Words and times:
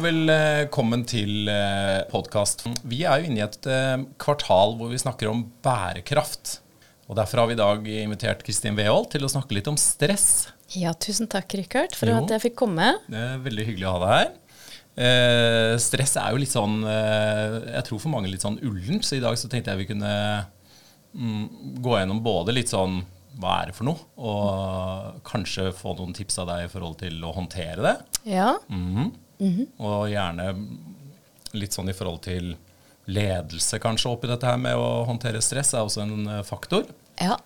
Og 0.00 0.06
velkommen 0.06 1.02
til 1.04 1.44
podkast. 2.08 2.62
Vi 2.88 3.02
er 3.04 3.20
jo 3.20 3.28
inne 3.28 3.42
i 3.42 3.44
et 3.44 3.66
eh, 3.68 4.00
kvartal 4.22 4.72
hvor 4.78 4.88
vi 4.88 4.96
snakker 5.02 5.28
om 5.28 5.42
bærekraft. 5.60 6.54
Og 7.10 7.18
Derfor 7.18 7.42
har 7.42 7.50
vi 7.50 7.52
i 7.52 7.58
dag 7.60 7.90
invitert 8.06 8.40
Kristin 8.46 8.78
Weholt 8.78 9.10
til 9.12 9.28
å 9.28 9.28
snakke 9.28 9.58
litt 9.58 9.68
om 9.68 9.76
stress. 9.76 10.48
Ja, 10.72 10.94
tusen 10.96 11.28
takk, 11.28 11.52
Rikard, 11.52 11.92
for 11.92 12.08
Jo. 12.08 12.16
at 12.22 12.32
jeg 12.32 12.46
fikk 12.46 12.56
komme. 12.62 12.94
Det 13.12 13.26
er 13.26 13.44
veldig 13.44 13.68
hyggelig 13.68 13.90
å 13.90 13.94
ha 13.98 14.00
deg 14.06 14.16
her. 14.16 14.32
Eh, 15.04 15.76
stress 15.84 16.16
er 16.16 16.32
jo 16.32 16.40
litt 16.46 16.56
sånn 16.56 16.80
eh, 16.80 17.60
Jeg 17.76 17.84
tror 17.92 18.00
for 18.00 18.16
mange 18.16 18.32
litt 18.32 18.48
sånn 18.48 18.56
ullent, 18.56 19.04
så 19.04 19.20
i 19.20 19.24
dag 19.28 19.36
så 19.36 19.52
tenkte 19.52 19.74
jeg 19.76 19.84
vi 19.84 19.92
kunne 19.92 20.16
mm, 21.12 21.46
gå 21.84 21.98
gjennom 22.00 22.24
både 22.24 22.56
litt 22.56 22.72
sånn 22.72 23.02
hva 23.36 23.60
er 23.60 23.68
det 23.68 23.76
for 23.76 23.92
noe, 23.92 24.00
og 24.16 25.20
kanskje 25.28 25.74
få 25.76 25.92
noen 26.00 26.16
tips 26.16 26.40
av 26.40 26.54
deg 26.56 26.70
i 26.70 26.72
forhold 26.72 27.02
til 27.04 27.20
å 27.20 27.36
håndtere 27.36 27.84
det. 27.84 27.98
Ja, 28.32 28.54
Mhm. 29.40 29.66
Og 29.80 30.08
gjerne 30.12 30.50
litt 31.58 31.72
sånn 31.74 31.88
i 31.90 31.96
forhold 31.96 32.20
til 32.22 32.52
ledelse 33.10 33.80
kanskje 33.82 34.12
oppi 34.12 34.28
dette 34.30 34.46
her 34.46 34.56
med 34.60 34.76
å 34.78 35.04
håndtere 35.08 35.40
stress 35.42 35.72
er 35.74 35.82
også 35.82 36.02
en 36.04 36.28
eh, 36.28 36.42
faktor. 36.46 36.84
ja, 37.20 37.36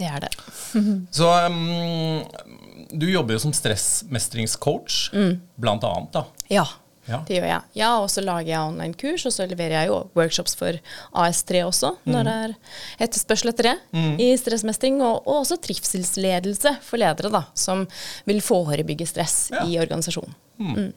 det 0.00 0.08
er 0.08 0.20
det. 0.24 0.30
Så 1.12 1.28
um, 1.46 2.24
du 2.96 3.04
jobber 3.10 3.36
jo 3.36 3.42
som 3.42 3.52
stressmestringscoach, 3.52 5.10
blant 5.60 5.84
annet 5.84 6.12
da. 6.16 6.24
Ja, 6.48 6.64
Ja. 7.10 7.24
det 7.26 7.36
gjør 7.40 7.46
jeg. 7.48 7.62
Ja, 7.74 7.88
og 8.00 8.08
så 8.12 8.22
lager 8.22 8.46
jeg 8.52 8.60
online-kurs, 8.60 9.24
og 9.26 9.32
så 9.34 9.46
leverer 9.50 9.72
jeg 9.80 9.88
jo 9.88 9.96
workshops 10.14 10.54
for 10.54 10.76
AS3 11.16 11.62
også, 11.66 11.96
når 12.06 12.24
det 12.28 12.34
er 12.44 12.54
etterspørsel 13.06 13.50
etter 13.50 13.66
det, 13.70 13.76
i 14.22 14.28
stressmestring, 14.38 15.00
og, 15.02 15.22
og 15.26 15.40
også 15.42 15.56
trivselsledelse 15.64 16.76
for 16.86 17.00
ledere 17.02 17.30
da, 17.34 17.44
som 17.58 17.86
vil 18.28 18.40
forebygge 18.44 19.06
stress 19.10 19.50
Ja. 19.50 19.64
i 19.66 19.78
organisasjonen. 19.82 20.92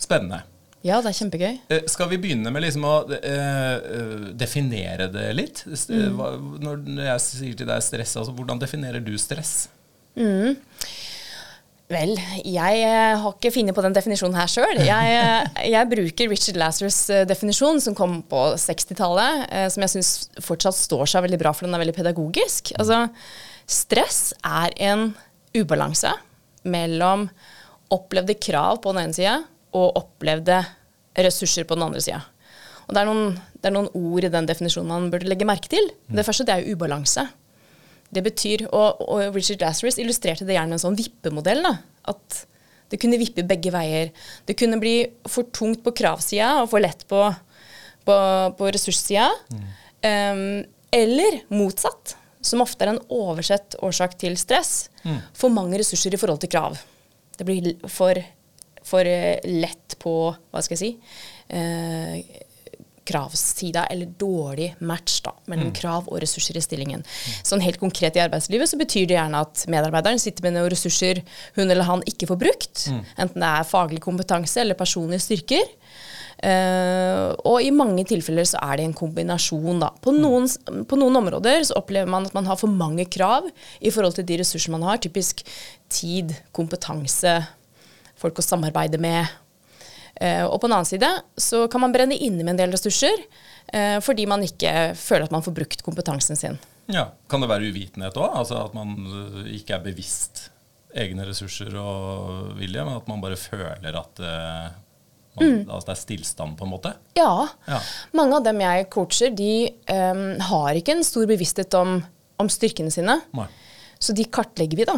Spennende. 0.00 0.42
Ja, 0.80 1.02
det 1.04 1.10
er 1.10 1.18
kjempegøy. 1.18 1.56
Eh, 1.68 1.82
Skal 1.92 2.08
vi 2.08 2.18
begynne 2.22 2.52
med 2.52 2.64
liksom 2.64 2.86
å 2.88 2.94
eh, 3.18 4.30
definere 4.40 5.10
det 5.12 5.26
litt? 5.36 5.64
Eh, 5.68 6.06
hva, 6.16 6.32
når 6.40 7.02
jeg 7.04 7.24
sier 7.26 7.58
til 7.60 7.68
deg 7.68 7.84
stress, 7.84 8.16
altså 8.16 8.32
hvordan 8.36 8.62
definerer 8.62 9.04
du 9.04 9.12
stress? 9.20 9.68
Vel, 11.90 12.12
jeg 12.46 12.80
har 12.86 13.34
ikke 13.34 13.50
funnet 13.50 13.74
på 13.74 13.82
den 13.82 13.94
definisjonen 13.96 14.38
her 14.38 14.48
sjøl. 14.50 14.78
Jeg, 14.86 15.46
jeg 15.72 15.90
bruker 15.90 16.30
Richard 16.30 16.58
Lazarus 16.62 17.02
eh, 17.10 17.24
definisjon, 17.28 17.82
som 17.82 17.96
kom 17.98 18.20
på 18.30 18.44
60-tallet, 18.62 19.46
eh, 19.50 19.68
som 19.74 19.84
jeg 19.84 19.96
syns 19.98 20.12
fortsatt 20.46 20.78
står 20.78 21.10
seg 21.12 21.26
veldig 21.26 21.42
bra, 21.42 21.52
for 21.52 21.66
den 21.66 21.76
er 21.76 21.82
veldig 21.82 21.96
pedagogisk. 21.98 22.72
Altså, 22.80 23.04
stress 23.68 24.30
er 24.46 24.72
en 24.88 25.10
ubalanse 25.56 26.14
mellom 26.62 27.28
opplevde 27.90 28.38
krav 28.38 28.78
på 28.84 28.94
den 28.94 29.08
ene 29.08 29.16
sida 29.16 29.40
og 29.76 29.98
opplevde 30.00 30.60
ressurser 31.18 31.66
på 31.66 31.76
den 31.76 31.86
andre 31.88 32.02
sida. 32.04 32.20
Og 32.86 32.94
det 32.94 33.02
er, 33.02 33.06
noen, 33.06 33.36
det 33.60 33.68
er 33.70 33.74
noen 33.76 33.90
ord 33.94 34.26
i 34.26 34.32
den 34.32 34.48
definisjonen 34.48 34.90
man 34.90 35.10
burde 35.12 35.28
legge 35.30 35.46
merke 35.46 35.70
til. 35.70 35.92
Det 36.10 36.24
første 36.26 36.46
det 36.46 36.56
er 36.56 36.64
jo 36.64 36.74
ubalanse. 36.74 37.28
Det 38.10 38.22
betyr, 38.26 38.64
og, 38.74 39.04
og 39.06 39.36
Richard 39.36 39.62
Lazarus 39.62 40.00
illustrerte 40.02 40.46
det 40.48 40.56
gjerne 40.56 40.74
en 40.74 40.82
sånn 40.82 40.98
vippemodell. 40.98 41.62
Da, 41.62 41.76
at 42.10 42.40
det 42.90 42.98
kunne 42.98 43.20
vippe 43.20 43.44
begge 43.46 43.70
veier. 43.70 44.10
Det 44.48 44.56
kunne 44.58 44.80
bli 44.82 44.96
for 45.30 45.46
tungt 45.54 45.84
på 45.84 45.94
kravsida 45.94 46.56
og 46.64 46.72
for 46.72 46.82
lett 46.82 47.06
på, 47.10 47.22
på, 48.08 48.16
på 48.58 48.72
ressurssida. 48.74 49.28
Um, 50.02 50.64
eller 50.90 51.42
motsatt, 51.54 52.16
som 52.42 52.64
ofte 52.64 52.82
er 52.82 52.96
en 52.96 53.02
oversett 53.14 53.78
årsak 53.86 54.18
til 54.18 54.34
stress. 54.40 54.88
For 55.38 55.54
mange 55.54 55.78
ressurser 55.78 56.16
i 56.16 56.18
forhold 56.18 56.42
til 56.42 56.50
krav. 56.50 56.80
Det 57.38 57.46
blir 57.46 57.70
for, 57.86 58.18
for 58.90 59.06
eh, 59.06 59.38
lett 59.46 59.96
på 60.02 60.14
Hva 60.50 60.62
skal 60.66 60.76
jeg 60.76 60.82
si? 60.84 60.92
Eh, 61.54 62.46
kravssida, 63.10 63.86
eller 63.90 64.06
dårlig 64.20 64.68
match 64.86 65.16
da, 65.24 65.32
mellom 65.50 65.72
krav 65.74 66.06
og 66.12 66.20
ressurser 66.22 66.54
i 66.54 66.62
stillingen. 66.62 67.00
Sånn 67.42 67.62
helt 67.64 67.80
konkret 67.80 68.14
i 68.14 68.22
arbeidslivet 68.22 68.70
så 68.70 68.78
betyr 68.78 69.08
det 69.10 69.16
gjerne 69.16 69.40
at 69.42 69.64
medarbeideren 69.72 70.20
sitter 70.22 70.44
med 70.46 70.54
noen 70.54 70.68
ressurser 70.70 71.18
hun 71.56 71.64
eller 71.64 71.88
han 71.88 72.04
ikke 72.06 72.28
får 72.30 72.38
brukt, 72.38 72.84
enten 73.18 73.42
det 73.42 73.48
er 73.50 73.66
faglig 73.66 73.98
kompetanse 74.04 74.60
eller 74.62 74.78
personlige 74.78 75.24
styrker. 75.26 75.66
Uh, 76.40 77.34
og 77.44 77.58
i 77.60 77.68
mange 77.74 78.00
tilfeller 78.08 78.46
så 78.48 78.60
er 78.64 78.78
det 78.80 78.86
en 78.88 78.94
kombinasjon. 78.96 79.80
Da. 79.82 79.90
På, 80.00 80.14
noen, 80.16 80.46
s- 80.48 80.56
på 80.88 80.96
noen 80.96 81.18
områder 81.20 81.66
så 81.68 81.76
opplever 81.76 82.08
man 82.08 82.24
at 82.30 82.36
man 82.36 82.46
har 82.48 82.56
for 82.56 82.70
mange 82.72 83.04
krav 83.12 83.48
i 83.84 83.90
forhold 83.92 84.16
til 84.16 84.24
de 84.30 84.38
ressursene 84.40 84.78
man 84.78 84.86
har. 84.88 85.02
Typisk 85.04 85.42
tid, 85.92 86.32
kompetanse, 86.56 87.34
folk 88.20 88.40
å 88.40 88.44
samarbeide 88.44 89.00
med. 89.00 89.28
Eh, 90.20 90.44
og 90.44 90.58
på 90.60 90.68
den 90.68 90.76
annen 90.76 90.88
side 90.88 91.08
så 91.40 91.64
kan 91.70 91.82
man 91.84 91.94
brenne 91.94 92.18
inne 92.18 92.44
med 92.44 92.54
en 92.54 92.62
del 92.64 92.74
ressurser 92.74 93.14
eh, 93.72 93.96
fordi 94.04 94.26
man 94.28 94.42
ikke 94.44 94.92
føler 94.98 95.28
at 95.28 95.34
man 95.34 95.44
får 95.46 95.54
brukt 95.56 95.84
kompetansen 95.86 96.36
sin. 96.36 96.58
Ja. 96.90 97.06
Kan 97.30 97.40
det 97.40 97.48
være 97.48 97.70
uvitenhet 97.70 98.18
òg? 98.18 98.34
Altså 98.42 98.58
at 98.60 98.74
man 98.76 98.96
eh, 98.98 99.54
ikke 99.60 99.78
er 99.78 99.86
bevisst 99.86 100.48
egne 100.90 101.24
ressurser 101.28 101.70
og 101.78 102.56
vilje, 102.58 102.82
men 102.82 102.96
at 102.98 103.06
man 103.06 103.20
bare 103.22 103.36
føler 103.38 103.94
at, 103.94 104.20
man, 105.38 105.52
altså 105.70 105.86
det 105.86 105.92
er 105.92 106.00
stillstand, 106.00 106.56
på 106.58 106.66
en 106.66 106.72
måte? 106.72 106.90
Ja. 107.14 107.46
Ja. 107.70 107.78
Mange 108.18 108.40
av 108.40 108.48
dem 108.48 108.58
jeg 108.58 108.88
coacher, 108.90 109.30
de 109.30 109.52
um, 109.86 110.24
har 110.48 110.80
ikke 110.80 110.96
en 110.96 111.06
stor 111.06 111.30
bevissthet 111.30 111.76
om, 111.78 112.00
om 112.42 112.50
styrkene 112.50 112.90
sine. 112.90 113.20
Nei. 113.38 113.46
Så 114.00 114.14
de 114.16 114.24
kartlegger 114.32 114.78
vi, 114.80 114.84
da. 114.88 114.94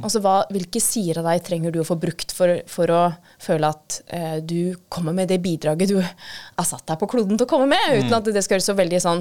Altså 0.00 0.22
hva, 0.24 0.38
hvilke 0.48 0.80
sider 0.80 1.20
av 1.20 1.26
deg 1.28 1.42
trenger 1.44 1.74
du 1.74 1.82
å 1.82 1.84
få 1.84 1.98
brukt 2.00 2.32
for, 2.32 2.54
for 2.72 2.88
å 2.88 3.00
føle 3.42 3.68
at 3.68 3.98
eh, 4.16 4.38
du 4.40 4.72
kommer 4.88 5.12
med 5.12 5.28
det 5.28 5.42
bidraget 5.44 5.92
du 5.92 5.98
har 6.00 6.64
satt 6.64 6.86
deg 6.88 6.96
på 7.02 7.08
kloden 7.12 7.36
til 7.36 7.44
å 7.44 7.50
komme 7.50 7.68
med, 7.68 7.98
uten 8.00 8.16
at 8.16 8.30
det 8.32 8.40
skal 8.46 8.56
høres 8.56 8.68
så 8.70 8.76
veldig 8.78 9.00
sånn, 9.04 9.20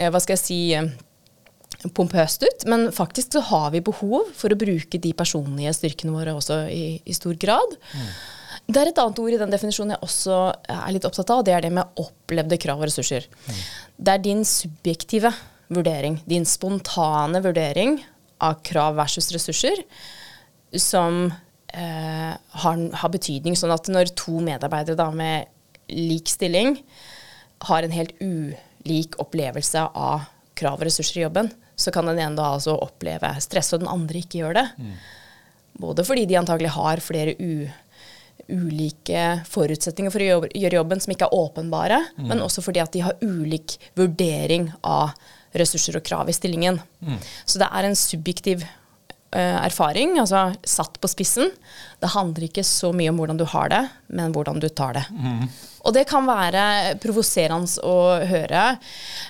eh, 0.00 0.10
hva 0.10 0.18
skal 0.22 0.34
jeg 0.34 0.42
si, 0.42 0.58
eh, 0.74 0.90
pompøst 1.94 2.42
ut. 2.42 2.66
Men 2.66 2.88
faktisk 2.94 3.36
så 3.36 3.44
har 3.52 3.68
vi 3.76 3.84
behov 3.84 4.32
for 4.34 4.50
å 4.50 4.58
bruke 4.58 4.98
de 4.98 5.12
personlige 5.14 5.74
styrkene 5.78 6.14
våre 6.14 6.34
også 6.34 6.64
i, 6.72 6.84
i 7.06 7.14
stor 7.14 7.38
grad. 7.38 7.76
Det 8.66 8.80
er 8.80 8.90
et 8.90 8.98
annet 8.98 9.20
ord 9.20 9.36
i 9.36 9.38
den 9.38 9.52
definisjonen 9.52 9.94
jeg 9.94 10.02
også 10.06 10.38
er 10.72 10.94
litt 10.96 11.06
opptatt 11.06 11.30
av, 11.30 11.42
og 11.42 11.46
det 11.46 11.54
er 11.54 11.66
det 11.66 11.70
med 11.76 12.00
opplevde 12.00 12.58
krav 12.58 12.82
og 12.82 12.88
ressurser. 12.88 13.28
Det 13.94 14.16
er 14.16 14.24
din 14.24 14.42
subjektive 14.48 15.30
vurdering, 15.74 16.18
din 16.26 16.46
spontane 16.48 17.38
vurdering 17.44 17.98
av 18.42 18.60
krav 18.66 18.96
versus 18.98 19.30
ressurser, 19.34 19.82
som 20.74 21.26
eh, 21.72 22.32
har, 22.34 22.84
har 23.00 23.12
betydning. 23.12 23.56
Sånn 23.58 23.74
at 23.74 23.90
når 23.92 24.14
to 24.18 24.40
medarbeidere 24.44 24.98
da, 24.98 25.10
med 25.14 25.50
lik 25.92 26.30
stilling 26.32 26.78
har 27.68 27.84
en 27.84 27.94
helt 27.94 28.16
ulik 28.20 29.18
opplevelse 29.22 29.86
av 29.94 30.26
krav 30.58 30.80
og 30.80 30.88
ressurser 30.88 31.20
i 31.20 31.26
jobben, 31.26 31.50
så 31.76 31.90
kan 31.94 32.06
den 32.06 32.20
ene 32.22 32.38
da 32.38 32.52
altså 32.54 32.76
oppleve 32.78 33.32
stress, 33.42 33.72
og 33.74 33.82
den 33.82 33.90
andre 33.90 34.20
ikke 34.22 34.42
gjør 34.42 34.58
det. 34.60 34.66
Både 35.82 36.04
fordi 36.06 36.26
de 36.30 36.38
antagelig 36.38 36.70
har 36.76 37.02
flere 37.02 37.34
u, 37.40 37.66
ulike 38.46 39.24
forutsetninger 39.50 40.12
for 40.14 40.22
å 40.22 40.28
gjøre, 40.28 40.50
gjøre 40.54 40.78
jobben 40.78 41.02
som 41.02 41.14
ikke 41.14 41.26
er 41.26 41.38
åpenbare, 41.38 41.98
men 42.30 42.42
også 42.44 42.62
fordi 42.62 42.82
at 42.82 42.92
de 42.94 43.02
har 43.06 43.18
ulik 43.24 43.78
vurdering 43.98 44.70
av 44.86 45.16
ressurser 45.54 45.96
og 46.00 46.04
krav 46.06 46.28
i 46.28 46.34
stillingen. 46.36 46.80
Så 47.46 47.60
det 47.62 47.68
er 47.70 47.86
en 47.88 47.94
subjektiv 47.98 48.64
eh, 48.64 49.58
erfaring, 49.64 50.16
altså 50.22 50.48
satt 50.66 50.98
på 51.02 51.10
spissen. 51.10 51.50
Det 52.02 52.10
handler 52.14 52.48
ikke 52.48 52.64
så 52.66 52.90
mye 52.96 53.10
om 53.12 53.18
hvordan 53.22 53.38
du 53.40 53.46
har 53.52 53.70
det, 53.72 53.82
men 54.08 54.32
hvordan 54.34 54.58
du 54.62 54.68
tar 54.68 54.94
det. 54.98 55.04
Og 55.84 55.92
det 55.92 56.06
kan 56.08 56.24
være 56.26 56.96
provoserende 57.02 57.82
å 57.84 57.96
høre. 58.24 58.66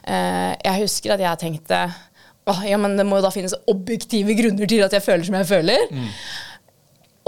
Eh, 0.07 0.53
jeg 0.65 0.83
husker 0.85 1.17
at 1.17 1.21
jeg 1.25 1.41
tenkte 1.45 1.85
ja, 2.69 2.77
men 2.77 2.93
det 2.99 3.07
må 3.09 3.17
jo 3.17 3.25
da 3.25 3.31
finnes 3.33 3.55
objektive 3.73 4.35
grunner 4.37 4.69
til 4.69 4.83
at 4.85 4.93
jeg 4.93 5.01
føler 5.03 5.25
som 5.25 5.37
jeg 5.39 5.47
føler. 5.49 5.87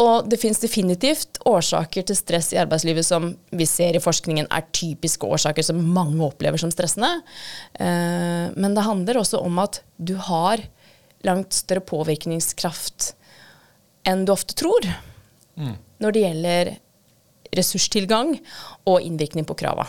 Og 0.03 0.29
det 0.29 0.37
finnes 0.41 0.61
definitivt 0.61 1.39
årsaker 1.49 2.05
til 2.05 2.19
stress 2.19 2.51
i 2.53 2.61
arbeidslivet 2.61 3.07
som 3.07 3.31
vi 3.57 3.67
ser 3.69 3.97
i 3.97 4.03
forskningen 4.03 4.49
er 4.53 4.67
typiske 4.77 5.25
årsaker 5.25 5.65
som 5.65 5.81
mange 5.97 6.21
opplever 6.27 6.61
som 6.61 6.73
stressende. 6.73 7.09
Eh, 7.81 8.53
men 8.53 8.77
det 8.77 8.85
handler 8.85 9.23
også 9.23 9.41
om 9.41 9.63
at 9.63 9.81
du 9.97 10.17
har 10.21 10.61
langt 11.25 11.57
større 11.57 11.85
påvirkningskraft 11.87 13.15
enn 14.07 14.27
du 14.27 14.35
ofte 14.35 14.55
tror 14.55 14.85
når 15.99 16.13
det 16.13 16.23
gjelder 16.23 16.75
ressurstilgang 17.57 18.35
og 18.85 19.01
innvirkning 19.01 19.47
på 19.49 19.57
krava. 19.59 19.89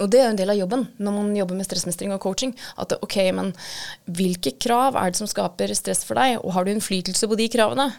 Og 0.00 0.10
det 0.12 0.20
er 0.22 0.30
en 0.32 0.38
del 0.40 0.50
av 0.52 0.58
jobben 0.58 0.86
når 0.98 1.16
man 1.16 1.30
jobber 1.36 1.58
med 1.58 1.68
stressmestring 1.68 2.12
og 2.14 2.20
coaching. 2.24 2.54
At 2.80 2.94
ok, 2.98 3.16
men 3.36 3.52
hvilke 4.10 4.54
krav 4.62 4.96
er 5.00 5.12
det 5.12 5.20
som 5.20 5.28
skaper 5.30 5.72
stress 5.76 6.02
for 6.08 6.18
deg, 6.20 6.38
og 6.40 6.54
har 6.56 6.64
du 6.66 6.72
innflytelse 6.74 7.28
på 7.30 7.36
de 7.40 7.48
kravene? 7.52 7.90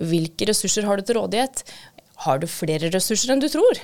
Hvilke 0.00 0.48
ressurser 0.50 0.88
har 0.88 0.96
du 1.00 1.06
til 1.08 1.20
rådighet? 1.20 1.64
Har 2.26 2.38
du 2.42 2.46
flere 2.50 2.88
ressurser 2.94 3.32
enn 3.34 3.42
du 3.42 3.48
tror? 3.52 3.80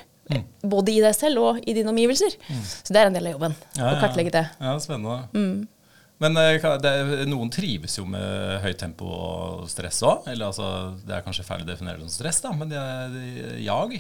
Både 0.69 0.93
i 0.93 1.01
deg 1.01 1.15
selv 1.17 1.41
og 1.41 1.63
i 1.65 1.73
dine 1.77 1.89
omgivelser. 1.93 2.35
Så 2.85 2.93
det 2.93 3.01
er 3.01 3.09
en 3.09 3.17
del 3.17 3.31
av 3.31 3.37
jobben. 3.39 3.55
Ja, 3.79 3.95
å 3.95 4.01
kartlegge 4.03 4.35
det. 4.35 4.43
Ja, 4.61 4.75
spennende. 4.85 5.23
Men 6.19 6.35
eh, 6.37 6.59
det, 6.83 6.91
er- 6.91 7.27
noen 7.31 7.49
trives 7.55 7.95
jo 8.01 8.05
med 8.11 8.59
høyt 8.65 8.81
tempo 8.81 9.07
og 9.07 9.69
stress 9.71 10.01
òg. 10.03 10.27
Eller 10.33 10.49
altså, 10.51 10.67
det 11.07 11.15
er 11.15 11.25
kanskje 11.25 11.47
feil 11.47 11.63
å 11.63 11.69
definere 11.69 12.01
det 12.01 12.09
som 12.09 12.17
stress, 12.19 12.41
da, 12.45 12.51
men 12.59 12.73
det 12.73 12.81
er 12.81 13.61
jag. 13.65 13.95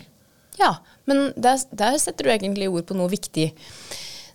Ja, 0.59 0.75
men 1.09 1.31
der, 1.37 1.61
der 1.71 1.99
setter 2.03 2.27
du 2.27 2.33
egentlig 2.33 2.69
ord 2.71 2.87
på 2.89 2.97
noe 2.99 3.11
viktig. 3.13 3.51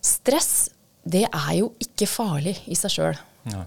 Stress, 0.04 0.70
det 1.04 1.26
er 1.28 1.52
jo 1.58 1.72
ikke 1.82 2.08
farlig 2.08 2.56
i 2.70 2.76
seg 2.78 2.96
sjøl. 2.96 3.18
Ja. 3.52 3.64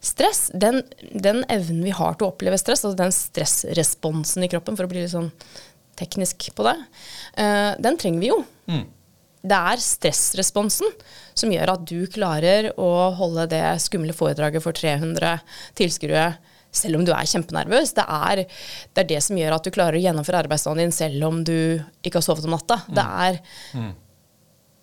Stress, 0.00 0.46
den, 0.56 0.80
den 1.12 1.42
evnen 1.52 1.82
vi 1.84 1.92
har 1.92 2.16
til 2.16 2.26
å 2.26 2.30
oppleve 2.32 2.56
stress, 2.60 2.86
altså 2.86 2.96
den 2.96 3.12
stressresponsen 3.12 4.46
i 4.46 4.48
kroppen, 4.48 4.78
for 4.78 4.88
å 4.88 4.92
bli 4.92 5.02
litt 5.02 5.12
sånn 5.12 5.28
teknisk 6.00 6.48
på 6.56 6.64
det, 6.64 6.78
uh, 7.36 7.76
den 7.84 8.00
trenger 8.00 8.24
vi 8.24 8.30
jo. 8.30 8.38
Mm. 8.70 8.86
Det 9.40 9.58
er 9.72 9.82
stressresponsen 9.84 10.88
som 11.36 11.52
gjør 11.52 11.74
at 11.74 11.84
du 11.88 12.04
klarer 12.12 12.70
å 12.80 12.90
holde 13.16 13.46
det 13.52 13.64
skumle 13.84 14.16
foredraget 14.16 14.64
for 14.64 14.76
300 14.76 15.38
tilskuere 15.80 16.26
selv 16.72 17.00
om 17.00 17.06
du 17.06 17.12
er 17.14 17.28
kjempenervøs. 17.30 17.94
Det 17.96 18.04
er, 18.04 18.44
det 18.94 19.02
er 19.04 19.08
det 19.14 19.22
som 19.26 19.38
gjør 19.38 19.56
at 19.56 19.66
du 19.66 19.72
klarer 19.74 19.98
å 19.98 20.04
gjennomføre 20.04 20.44
arbeidsdagen 20.44 20.84
din 20.84 20.94
selv 20.94 21.26
om 21.28 21.42
du 21.46 21.56
ikke 22.04 22.18
har 22.20 22.26
sovet 22.26 22.46
om 22.46 22.54
natta. 22.54 22.82
Det 22.90 23.06
er 23.26 23.42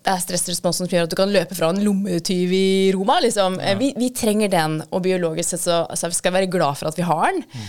det 0.08 0.14
er 0.14 0.22
stressresponsen 0.22 0.86
som 0.86 0.94
gjør 0.94 1.08
at 1.08 1.12
du 1.12 1.18
kan 1.18 1.32
løpe 1.32 1.56
fra 1.58 1.68
en 1.72 1.80
lommetyv 1.84 2.52
i 2.54 2.68
Roma. 2.94 3.18
Liksom. 3.20 3.58
Vi, 3.80 3.90
vi, 3.98 4.10
trenger 4.16 4.52
den, 4.52 4.78
og 4.88 5.02
biologisk 5.04 5.52
sett 5.52 5.64
så, 5.66 5.82
så 5.98 6.10
skal 6.14 6.32
vi 6.32 6.40
være 6.40 6.52
glad 6.54 6.78
for 6.80 6.88
at 6.88 6.96
vi 6.96 7.04
har 7.04 7.34
den. 7.34 7.42
Mm. 7.44 7.66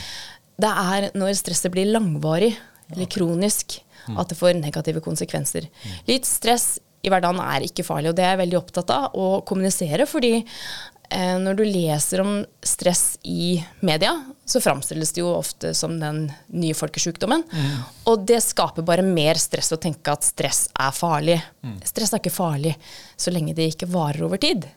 Det 0.63 0.73
er 0.83 1.07
når 1.19 1.35
stresset 1.39 1.73
blir 1.73 1.89
langvarig 1.89 2.53
eller 2.93 3.09
kronisk 3.11 3.79
mm. 4.07 4.17
at 4.21 4.31
det 4.31 4.37
får 4.39 4.59
negative 4.59 5.03
konsekvenser. 5.03 5.67
Mm. 5.67 5.97
Litt 6.09 6.29
stress 6.29 6.77
i 7.01 7.11
hverdagen 7.11 7.39
er 7.43 7.65
ikke 7.65 7.85
farlig, 7.87 8.11
og 8.11 8.17
det 8.17 8.25
er 8.25 8.33
jeg 8.33 8.43
veldig 8.43 8.59
opptatt 8.59 8.91
av 8.93 9.15
å 9.17 9.27
kommunisere, 9.47 10.07
fordi 10.09 10.33
eh, 10.41 11.37
når 11.39 11.59
du 11.59 11.63
leser 11.67 12.23
om 12.23 12.33
stress 12.65 13.17
i 13.23 13.55
media, 13.85 14.13
så 14.49 14.61
framstilles 14.63 15.13
det 15.15 15.21
jo 15.21 15.31
ofte 15.31 15.73
som 15.77 15.95
den 16.01 16.25
nye 16.51 16.75
folkesjukdommen. 16.75 17.45
Mm. 17.47 17.73
Og 18.11 18.25
det 18.27 18.41
skaper 18.43 18.85
bare 18.85 19.05
mer 19.05 19.39
stress 19.39 19.71
å 19.75 19.79
tenke 19.81 20.11
at 20.11 20.27
stress 20.27 20.67
er 20.73 20.95
farlig. 20.95 21.39
Mm. 21.63 21.79
Stress 21.87 22.13
er 22.13 22.23
ikke 22.23 22.35
farlig 22.35 22.75
så 23.15 23.33
lenge 23.33 23.55
det 23.57 23.71
ikke 23.73 23.91
varer 23.93 24.25
over 24.27 24.41
tid. 24.41 24.67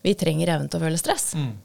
Vi 0.00 0.16
trenger 0.16 0.54
evnen 0.54 0.70
til 0.70 0.80
å 0.80 0.86
føle 0.86 1.00
stress. 1.00 1.32
Mm. 1.36 1.56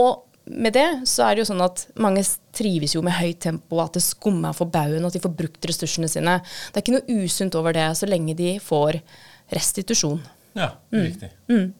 Og 0.00 0.31
med 0.44 0.74
det 0.74 0.86
så 1.08 1.26
er 1.26 1.34
det 1.34 1.44
jo 1.44 1.50
sånn 1.52 1.64
at 1.64 1.84
mange 2.02 2.24
trives 2.56 2.96
jo 2.96 3.02
med 3.04 3.14
høyt 3.16 3.42
tempo, 3.44 3.78
at 3.82 3.96
det 3.96 4.04
skummer 4.04 4.56
for 4.56 4.70
baugen, 4.72 5.06
at 5.06 5.14
de 5.14 5.22
får 5.22 5.34
brukt 5.38 5.68
ressursene 5.68 6.10
sine. 6.10 6.38
Det 6.70 6.80
er 6.80 6.84
ikke 6.84 6.96
noe 6.96 7.20
usunt 7.22 7.58
over 7.58 7.76
det 7.76 7.86
så 7.98 8.08
lenge 8.10 8.34
de 8.38 8.56
får 8.62 8.98
restitusjon. 9.52 10.20
Ja, 10.58 10.74
riktig. 10.92 11.30
Mm. 11.48 11.70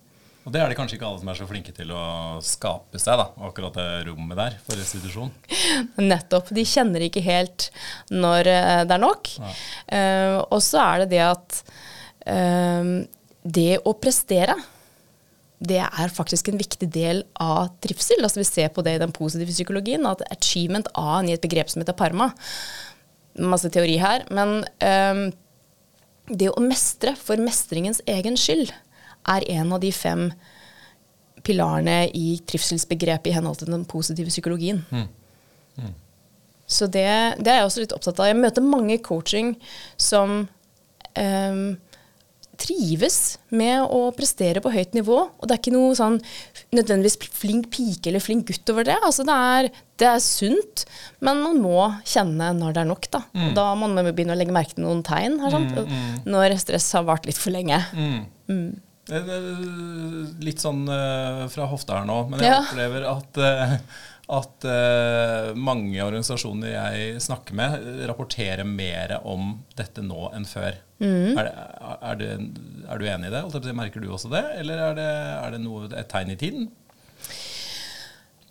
Og 0.42 0.50
det 0.54 0.58
er 0.58 0.72
det 0.72 0.76
kanskje 0.78 0.96
ikke 0.96 1.06
alle 1.06 1.20
som 1.20 1.30
er 1.30 1.38
så 1.38 1.46
flinke 1.46 1.74
til 1.74 1.92
å 1.94 2.04
skape 2.42 2.98
seg, 2.98 3.20
da, 3.20 3.28
akkurat 3.46 3.76
det 3.78 3.88
rommet 4.08 4.38
der 4.38 4.56
for 4.64 4.78
restitusjon. 4.78 5.30
Nettopp. 6.10 6.50
De 6.54 6.64
kjenner 6.66 7.06
ikke 7.06 7.22
helt 7.22 7.68
når 8.10 8.50
eh, 8.50 8.82
det 8.88 8.96
er 8.96 9.02
nok. 9.02 9.30
Uh, 9.86 10.38
og 10.48 10.58
så 10.64 10.82
er 10.82 11.04
det 11.04 11.12
det 11.14 11.22
at 11.28 11.60
uh, 12.26 12.94
det 13.42 13.70
å 13.86 13.94
prestere 13.98 14.58
det 15.62 15.78
er 15.82 16.14
faktisk 16.14 16.50
en 16.50 16.58
viktig 16.58 16.88
del 16.94 17.22
av 17.40 17.70
trivsel. 17.84 18.22
Altså 18.24 18.40
Vi 18.40 18.48
ser 18.48 18.72
på 18.74 18.82
det 18.82 18.96
i 18.96 19.02
den 19.02 19.14
positive 19.14 19.52
psykologien, 19.54 20.06
at 20.08 20.24
achievement 20.32 20.88
A 20.98 21.20
i 21.22 21.34
et 21.34 21.44
begrep 21.44 21.70
som 21.70 21.82
heter 21.82 21.96
parma. 21.96 22.32
Masse 23.38 23.70
teori 23.72 23.96
her. 24.02 24.26
Men 24.34 24.62
um, 24.82 25.22
det 26.32 26.50
å 26.50 26.64
mestre 26.64 27.14
for 27.18 27.40
mestringens 27.42 28.02
egen 28.10 28.38
skyld 28.38 28.72
er 29.30 29.46
en 29.54 29.74
av 29.76 29.82
de 29.82 29.92
fem 29.94 30.30
pilarene 31.46 32.06
i 32.14 32.36
trivselsbegrepet 32.46 33.30
i 33.30 33.36
henhold 33.36 33.62
til 33.62 33.70
den 33.70 33.86
positive 33.88 34.30
psykologien. 34.30 34.82
Mm. 34.90 35.06
Mm. 35.78 35.94
Så 36.66 36.86
det, 36.86 37.06
det, 37.38 37.50
er 37.50 37.60
jeg 37.60 37.68
også 37.68 37.82
litt 37.84 37.94
opptatt 37.94 38.18
av. 38.18 38.30
Jeg 38.30 38.40
møter 38.40 38.64
mange 38.66 38.98
coaching 39.02 39.54
som 40.00 40.44
um, 41.18 41.64
trives 42.60 43.38
med 43.54 43.86
å 43.88 44.10
prestere 44.16 44.60
på 44.62 44.72
høyt 44.72 44.94
nivå. 44.96 45.18
Og 45.38 45.48
det 45.48 45.54
er 45.54 45.62
ikke 45.62 45.74
noe 45.74 45.94
sånn 45.98 46.18
nødvendigvis 46.74 47.18
flink 47.32 47.70
pike 47.72 48.10
eller 48.10 48.22
flink 48.22 48.50
gutt 48.50 48.72
over 48.74 48.86
det. 48.88 48.98
Altså 49.00 49.26
det, 49.28 49.38
er, 49.56 49.70
det 50.00 50.08
er 50.10 50.22
sunt, 50.24 50.84
men 51.24 51.42
man 51.44 51.60
må 51.64 51.88
kjenne 52.08 52.52
når 52.58 52.76
det 52.76 52.84
er 52.84 52.90
nok. 52.92 53.10
Da, 53.12 53.24
mm. 53.32 53.50
da 53.58 53.66
må 53.78 53.90
man 53.92 54.12
begynne 54.12 54.36
å 54.36 54.38
legge 54.38 54.54
merke 54.54 54.76
til 54.76 54.86
noen 54.86 55.02
tegn 55.06 55.40
her, 55.42 55.58
mm, 55.58 55.74
mm. 55.90 56.22
når 56.28 56.56
stress 56.62 56.92
har 56.98 57.08
vart 57.08 57.28
litt 57.28 57.40
for 57.40 57.54
lenge. 57.54 57.80
Mm. 57.96 58.24
mm. 58.52 58.72
Litt 60.46 60.62
sånn 60.62 60.84
uh, 60.86 61.48
fra 61.50 61.66
hofta 61.68 61.98
her 61.98 62.06
nå, 62.06 62.20
men 62.30 62.44
jeg 62.44 62.52
ja. 62.52 62.60
opplever 62.62 63.08
at, 63.10 63.40
uh, 63.42 63.74
at 64.30 64.64
uh, 64.64 65.50
mange 65.58 65.98
organisasjoner 66.04 66.70
jeg 66.70 67.22
snakker 67.24 67.56
med, 67.58 67.86
rapporterer 68.08 68.66
mer 68.66 69.16
om 69.26 69.56
dette 69.76 70.04
nå 70.04 70.28
enn 70.36 70.46
før. 70.46 70.78
Mm. 71.02 71.34
Er, 71.34 71.48
det, 71.48 71.54
er, 71.98 72.20
det, 72.20 72.28
er, 72.86 73.00
du 73.00 73.08
enig 73.10 73.32
i 73.32 73.34
det? 73.34 73.74
Merker 73.74 74.04
du 74.04 74.12
også 74.14 74.30
det, 74.32 74.44
eller 74.60 74.84
er 74.86 74.98
det, 74.98 75.08
er 75.34 75.56
det 75.56 75.62
noe, 75.64 75.88
et 75.90 76.10
tegn 76.12 76.30
i 76.30 76.38
tiden? 76.38 76.68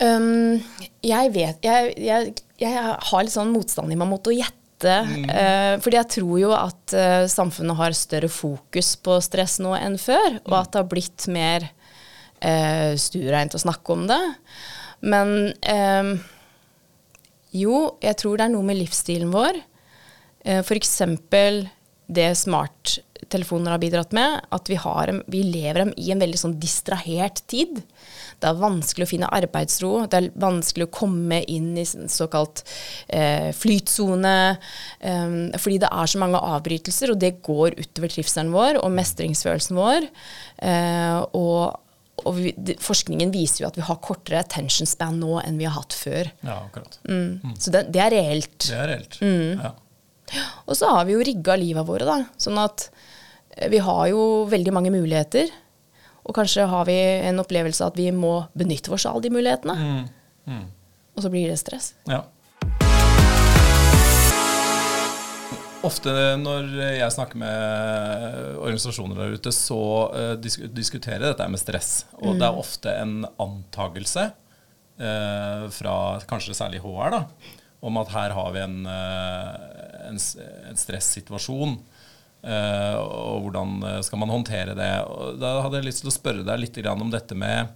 Um, 0.02 0.58
jeg 1.04 1.30
vet 1.30 1.62
jeg, 1.62 1.92
jeg, 2.00 2.32
jeg, 2.58 2.72
har 2.74 3.22
litt 3.22 3.34
sånn 3.34 3.52
motstand 3.54 3.92
i 3.94 3.98
meg 3.98 4.10
mot 4.10 4.28
å 4.28 4.34
gjette. 4.34 4.58
Mm. 4.82 5.28
Uh, 5.30 5.74
fordi 5.82 5.98
jeg 6.00 6.10
tror 6.18 6.36
jo 6.42 6.52
at 6.58 6.94
uh, 6.98 7.24
samfunnet 7.30 7.78
har 7.78 7.96
større 7.96 8.30
fokus 8.32 8.96
på 8.98 9.16
stress 9.24 9.60
nå 9.62 9.72
enn 9.78 9.96
før, 10.00 10.40
og 10.44 10.56
at 10.58 10.72
det 10.74 10.82
har 10.82 10.90
blitt 10.90 11.26
mer 11.32 11.68
uh, 11.70 12.92
stuereint 12.98 13.56
å 13.56 13.62
snakke 13.62 13.96
om 13.96 14.08
det. 14.10 14.22
Men 15.02 15.52
eh, 15.66 16.12
jo, 17.52 17.78
jeg 18.02 18.18
tror 18.20 18.38
det 18.38 18.48
er 18.48 18.54
noe 18.54 18.66
med 18.66 18.78
livsstilen 18.80 19.32
vår. 19.34 19.58
Eh, 20.44 20.62
F.eks. 20.62 20.94
det 22.12 22.28
smarttelefoner 22.38 23.74
har 23.74 23.82
bidratt 23.82 24.14
med, 24.16 24.40
at 24.54 24.70
vi, 24.70 24.78
har, 24.80 25.12
vi 25.30 25.42
lever 25.46 25.92
i 26.00 26.10
en 26.14 26.22
veldig 26.22 26.40
sånn 26.40 26.56
distrahert 26.62 27.42
tid. 27.50 27.82
Det 28.42 28.48
er 28.48 28.62
vanskelig 28.62 29.06
å 29.06 29.10
finne 29.12 29.30
arbeidsro. 29.36 29.92
Det 30.10 30.18
er 30.18 30.30
vanskelig 30.42 30.88
å 30.88 30.94
komme 30.94 31.42
inn 31.50 31.76
i 31.78 31.86
såkalt 31.86 32.64
eh, 33.06 33.52
flytsone. 33.54 34.34
Eh, 34.98 35.38
fordi 35.58 35.78
det 35.84 35.92
er 35.92 36.10
så 36.10 36.22
mange 36.22 36.40
avbrytelser, 36.54 37.12
og 37.14 37.22
det 37.22 37.36
går 37.44 37.78
utover 37.78 38.16
trivselen 38.16 38.54
vår 38.54 38.80
og 38.82 38.92
mestringsfølelsen 38.96 39.78
vår. 39.78 40.10
Eh, 40.72 41.20
og 41.36 41.78
og 42.28 42.36
vi, 42.38 42.52
forskningen 42.80 43.32
viser 43.34 43.64
jo 43.64 43.70
at 43.70 43.78
vi 43.78 43.84
har 43.86 44.00
kortere 44.04 44.42
attention 44.42 44.88
span 44.88 45.18
nå 45.20 45.38
enn 45.42 45.60
vi 45.60 45.68
har 45.68 45.76
hatt 45.76 45.96
før. 45.96 46.30
Ja, 46.42 46.58
akkurat. 46.66 46.98
Mm. 47.08 47.40
Mm. 47.42 47.56
Så 47.58 47.74
det, 47.74 47.86
det, 47.94 48.02
er 48.04 48.14
reelt. 48.14 48.58
Det 48.66 48.76
er 48.78 48.90
reelt, 48.92 49.18
mm. 49.22 49.62
ja. 49.62 49.72
Og 50.64 50.78
så 50.78 50.88
har 50.94 51.04
vi 51.08 51.16
jo 51.16 51.24
rigga 51.26 51.56
livet 51.60 51.88
våre, 51.88 52.06
da. 52.08 52.18
Sånn 52.40 52.60
at 52.62 52.86
eh, 53.56 53.68
vi 53.72 53.82
har 53.84 54.06
jo 54.12 54.22
veldig 54.50 54.72
mange 54.74 54.92
muligheter. 54.94 55.50
Og 56.22 56.36
kanskje 56.36 56.68
har 56.70 56.86
vi 56.88 56.96
en 57.28 57.42
opplevelse 57.42 57.82
av 57.84 57.92
at 57.92 57.98
vi 57.98 58.08
må 58.14 58.36
benytte 58.56 58.92
oss 58.94 59.06
av 59.08 59.16
alle 59.16 59.26
de 59.26 59.34
mulighetene. 59.34 59.74
Mm. 59.76 60.04
Mm. 60.52 60.64
Og 61.16 61.24
så 61.24 61.32
blir 61.32 61.50
det 61.50 61.58
stress. 61.60 61.92
Ja. 62.08 62.22
Ofte 65.82 66.12
når 66.38 66.68
jeg 66.94 67.14
snakker 67.14 67.40
med 67.42 68.58
organisasjoner 68.62 69.18
der 69.18 69.34
ute, 69.34 69.52
så 69.54 69.80
uh, 70.12 70.34
disk 70.38 70.68
diskuterer 70.70 71.24
dette 71.28 71.48
med 71.50 71.60
stress. 71.60 72.04
Og 72.20 72.36
mm. 72.36 72.38
det 72.38 72.46
er 72.46 72.60
ofte 72.62 72.94
en 73.00 73.16
antagelse 73.42 74.28
uh, 74.30 75.66
fra 75.74 75.96
kanskje 76.30 76.54
særlig 76.54 76.84
HR 76.84 77.16
da, 77.16 77.24
om 77.82 77.98
at 77.98 78.14
her 78.14 78.36
har 78.36 78.54
vi 78.54 78.62
en, 78.62 78.78
uh, 78.86 80.06
en, 80.12 80.22
en 80.70 80.78
stressituasjon 80.78 81.80
Uh, 82.42 82.96
og 82.98 83.44
hvordan 83.44 83.76
eh, 83.86 84.00
skal 84.02 84.18
man 84.18 84.32
håndtere 84.34 84.74
det. 84.74 84.90
Og 85.06 85.38
da 85.38 85.60
hadde 85.62 85.78
jeg 85.78 85.86
lyst 85.86 86.02
til 86.02 86.10
å 86.10 86.14
spørre 86.14 86.46
deg 86.46 86.58
litt 86.58 86.80
om 86.90 87.12
dette 87.12 87.36
med 87.38 87.70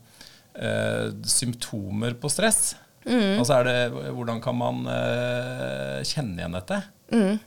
uh, 0.58 1.12
symptomer 1.22 2.16
på 2.18 2.30
stress. 2.32 2.75
Mm. 3.06 3.38
Altså 3.38 3.60
det, 3.62 3.76
hvordan 4.16 4.42
kan 4.42 4.58
man 4.58 4.82
uh, 4.90 6.02
kjenne 6.02 6.40
igjen 6.40 6.58
dette? 6.58 6.80
Mm. 7.14 7.38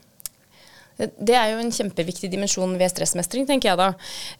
Det 1.00 1.36
er 1.36 1.54
jo 1.54 1.62
en 1.62 1.72
kjempeviktig 1.74 2.30
dimensjon 2.32 2.76
ved 2.80 2.92
stressmestring, 2.92 3.48
tenker 3.48 3.72
jeg 3.72 3.80
da. 3.80 3.90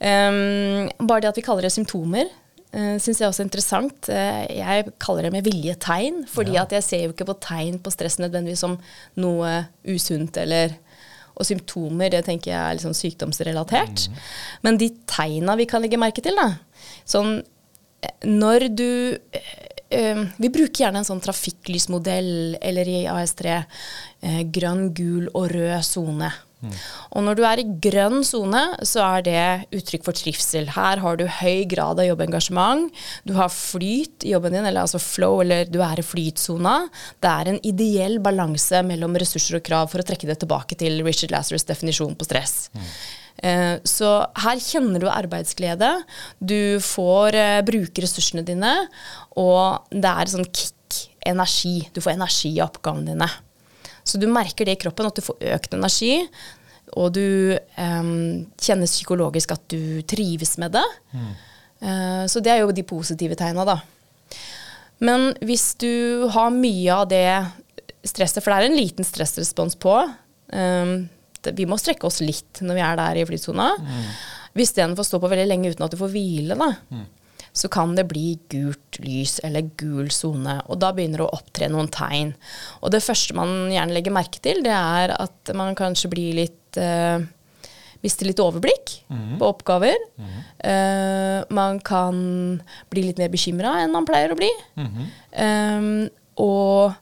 Um, 0.00 0.90
bare 1.06 1.24
det 1.24 1.32
at 1.32 1.40
vi 1.40 1.46
kaller 1.46 1.66
det 1.66 1.72
symptomer, 1.74 2.28
uh, 2.74 2.96
syns 3.00 3.22
jeg 3.22 3.28
også 3.28 3.44
er 3.44 3.48
interessant. 3.48 4.10
Uh, 4.10 4.42
jeg 4.58 4.92
kaller 5.02 5.28
det 5.28 5.34
med 5.36 5.48
vilje 5.48 5.78
tegn, 5.82 6.22
fordi 6.30 6.58
ja. 6.58 6.66
at 6.66 6.76
jeg 6.76 6.86
ser 6.86 7.06
jo 7.06 7.14
ikke 7.14 7.30
på 7.32 7.38
tegn 7.46 7.80
på 7.82 7.94
stress 7.94 8.20
nødvendigvis 8.22 8.64
som 8.66 8.78
noe 9.20 9.56
usunt 9.88 10.40
eller 10.40 10.76
og 11.40 11.46
symptomer 11.48 12.10
det 12.12 12.18
tenker 12.26 12.50
jeg 12.52 12.60
er 12.60 12.76
liksom 12.76 12.92
sykdomsrelatert. 12.92 14.10
Mm. 14.10 14.18
Men 14.66 14.78
de 14.80 14.90
tegna 15.08 15.56
vi 15.56 15.64
kan 15.70 15.80
legge 15.80 15.96
merke 15.96 16.20
til, 16.24 16.36
da, 16.36 16.50
sånn 17.08 17.38
når 18.24 18.68
du 18.72 18.90
eh, 19.90 20.20
Vi 20.40 20.48
bruker 20.52 20.86
gjerne 20.86 21.02
en 21.02 21.08
sånn 21.08 21.22
trafikklysmodell, 21.24 22.56
eller 22.62 22.88
i 22.88 23.00
AS3 23.10 23.56
eh, 23.56 24.42
grønn, 24.52 24.90
gul 24.96 25.28
og 25.34 25.50
rød 25.52 25.84
sone. 25.84 26.30
Og 27.16 27.24
når 27.24 27.38
du 27.38 27.44
er 27.46 27.62
i 27.62 27.68
grønn 27.88 28.24
sone, 28.26 28.62
så 28.86 29.04
er 29.06 29.24
det 29.26 29.44
uttrykk 29.80 30.04
for 30.06 30.16
trivsel. 30.16 30.68
Her 30.74 31.00
har 31.02 31.20
du 31.20 31.24
høy 31.40 31.64
grad 31.70 32.02
av 32.02 32.08
jobbengasjement. 32.08 32.90
Du 33.28 33.34
har 33.38 33.52
flyt 33.54 34.26
i 34.26 34.34
jobben 34.34 34.56
din, 34.56 34.66
eller 34.66 34.84
altså 34.84 35.00
flow, 35.02 35.40
eller 35.44 35.70
du 35.70 35.80
er 35.84 36.02
i 36.02 36.06
flytsona. 36.06 36.76
Det 37.22 37.32
er 37.32 37.52
en 37.52 37.62
ideell 37.66 38.18
balanse 38.22 38.82
mellom 38.86 39.16
ressurser 39.20 39.60
og 39.60 39.64
krav, 39.66 39.88
for 39.92 40.02
å 40.02 40.06
trekke 40.06 40.28
det 40.28 40.40
tilbake 40.42 40.78
til 40.80 41.00
Richard 41.06 41.32
Lazarus' 41.34 41.68
definisjon 41.68 42.16
på 42.18 42.28
stress. 42.28 42.68
Mm. 42.76 42.90
Så 43.88 44.08
her 44.44 44.60
kjenner 44.60 45.00
du 45.00 45.08
arbeidsglede. 45.08 45.88
Du 46.38 46.76
får 46.84 47.38
eh, 47.38 47.60
bruke 47.64 48.04
ressursene 48.04 48.44
dine, 48.44 48.74
og 49.40 49.88
det 49.94 50.10
er 50.10 50.32
sånn 50.32 50.50
kick, 50.50 50.76
energi. 51.24 51.78
Du 51.94 52.02
får 52.04 52.18
energi 52.18 52.52
i 52.58 52.64
oppgavene 52.64 53.14
dine. 53.14 53.30
Så 54.04 54.21
du 54.21 54.26
merker 54.30 54.66
det 54.66 54.78
i 54.78 54.80
kroppen, 54.87 55.09
at 55.09 55.19
du 55.19 55.25
får 55.25 55.38
økt 55.57 55.76
energi. 55.76 56.14
Og 56.99 57.12
du 57.14 57.54
um, 57.78 58.47
kjenner 58.59 58.90
psykologisk 58.90 59.52
at 59.54 59.62
du 59.71 60.02
trives 60.11 60.57
med 60.59 60.75
det. 60.75 60.87
Eh, 61.80 62.25
så 62.28 62.42
det 62.42 62.52
er 62.52 62.64
jo 62.64 62.75
de 62.75 62.85
positive 62.87 63.37
tegna, 63.38 63.64
da. 63.69 63.78
Men 65.00 65.30
hvis 65.47 65.73
du 65.80 66.26
har 66.35 66.50
mye 66.52 66.97
av 66.97 67.07
det 67.09 67.28
stresset, 68.04 68.42
for 68.42 68.52
det 68.52 68.59
er 68.59 68.69
en 68.69 68.80
liten 68.80 69.07
stressrespons 69.07 69.78
på 69.80 69.95
um, 70.02 70.92
det, 71.40 71.54
Vi 71.57 71.66
må 71.69 71.78
strekke 71.80 72.04
oss 72.09 72.21
litt 72.25 72.61
når 72.64 72.76
vi 72.76 72.85
er 72.85 72.99
der 73.00 73.21
i 73.21 73.25
flytsona. 73.28 73.71
Hvis 74.57 74.75
den 74.76 74.97
får 74.99 75.07
stå 75.09 75.23
på 75.23 75.30
veldig 75.30 75.47
lenge 75.49 75.71
uten 75.73 75.87
at 75.87 75.95
du 75.95 76.00
får 76.00 76.12
hvile, 76.12 76.59
da, 76.59 76.73
så 77.52 77.69
kan 77.73 77.97
det 77.97 78.07
bli 78.11 78.38
gult 78.52 79.00
lys 79.02 79.40
eller 79.47 79.71
gul 79.80 80.11
sone. 80.14 80.61
Og 80.71 80.78
da 80.83 80.92
begynner 80.95 81.23
det 81.23 81.26
å 81.26 81.35
opptre 81.37 81.69
noen 81.73 81.90
tegn. 81.92 82.33
Og 82.80 82.92
det 82.95 83.02
første 83.04 83.35
man 83.37 83.73
gjerne 83.73 83.97
legger 83.97 84.14
merke 84.14 84.42
til, 84.45 84.62
det 84.66 84.75
er 84.76 85.14
at 85.16 85.52
man 85.59 85.75
kanskje 85.78 86.12
blir 86.12 86.40
litt 86.45 86.80
eh, 86.80 87.21
Mister 88.00 88.25
litt 88.25 88.40
overblikk 88.40 88.95
på 89.37 89.45
oppgaver. 89.45 89.99
Eh, 90.64 91.42
man 91.52 91.80
kan 91.85 92.62
bli 92.88 93.02
litt 93.04 93.19
mer 93.21 93.28
bekymra 93.28 93.75
enn 93.83 93.92
man 93.92 94.07
pleier 94.09 94.33
å 94.33 94.38
bli. 94.38 94.49
Eh, 95.37 96.09
og 96.40 96.95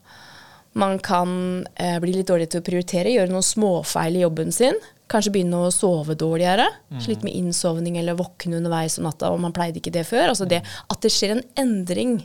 man 0.79 0.99
kan 0.99 1.65
eh, 1.79 1.95
bli 2.03 2.17
litt 2.17 2.27
dårlig 2.27 2.49
til 2.51 2.59
å 2.59 2.67
prioritere, 2.67 3.13
gjøre 3.15 3.31
noen 3.31 3.47
småfeil 3.47 4.19
i 4.19 4.25
jobben 4.25 4.51
sin. 4.51 4.75
Kanskje 5.09 5.33
begynne 5.33 5.63
å 5.65 5.71
sove 5.73 6.15
dårligere. 6.19 6.67
Slite 7.01 7.25
med 7.25 7.33
innsovning 7.37 7.97
eller 7.97 8.17
våkne 8.19 8.59
underveis 8.59 8.99
om 8.99 9.07
natta, 9.07 9.31
og 9.33 9.41
man 9.41 9.53
pleide 9.55 9.81
ikke 9.81 9.93
det 9.93 10.05
før. 10.09 10.29
Altså 10.31 10.45
det 10.49 10.61
at 10.61 10.99
det 11.01 11.11
skjer 11.13 11.35
en 11.35 11.43
endring, 11.59 12.17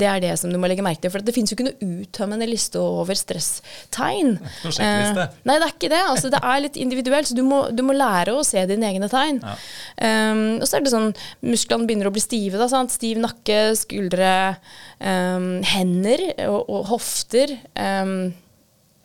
det 0.00 0.08
er 0.08 0.22
det 0.24 0.32
som 0.40 0.52
du 0.52 0.58
må 0.60 0.70
legge 0.70 0.84
merke 0.84 1.04
til. 1.04 1.12
For 1.12 1.24
det 1.24 1.34
finnes 1.36 1.52
jo 1.52 1.58
ikke 1.58 1.68
noe 1.68 1.88
uttømmende 2.02 2.48
liste 2.48 2.80
over 2.80 3.18
stresstegn. 3.18 4.36
Eh, 4.82 5.18
nei, 5.46 5.56
det 5.60 5.66
er 5.66 5.72
ikke 5.72 5.90
det. 5.92 6.00
Altså, 6.10 6.30
det 6.32 6.38
er 6.42 6.62
litt 6.64 6.76
individuelt, 6.80 7.28
så 7.28 7.36
du 7.36 7.42
må, 7.46 7.58
du 7.74 7.82
må 7.86 7.94
lære 7.94 8.32
å 8.34 8.42
se 8.46 8.62
dine 8.66 8.88
egne 8.88 9.08
tegn. 9.10 9.38
Ja. 9.44 9.52
Um, 10.32 10.42
og 10.58 10.66
så 10.66 10.78
er 10.78 10.84
det 10.84 10.92
sånn 10.92 11.10
musklene 11.44 11.86
begynner 11.86 12.08
å 12.08 12.14
bli 12.14 12.22
stive. 12.24 12.58
Da, 12.60 12.68
sant? 12.72 12.94
Stiv 12.94 13.20
nakke, 13.22 13.58
skuldre, 13.78 14.32
um, 14.98 15.50
hender 15.74 16.24
og, 16.48 16.60
og 16.66 16.88
hofter. 16.92 17.54
Um, 17.76 18.32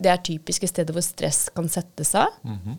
det 0.01 0.11
er 0.13 0.23
typiske 0.25 0.69
steder 0.69 0.95
hvor 0.95 1.05
stress 1.05 1.47
kan 1.55 1.69
sette 1.71 2.05
seg. 2.07 2.33
mm, 2.45 2.77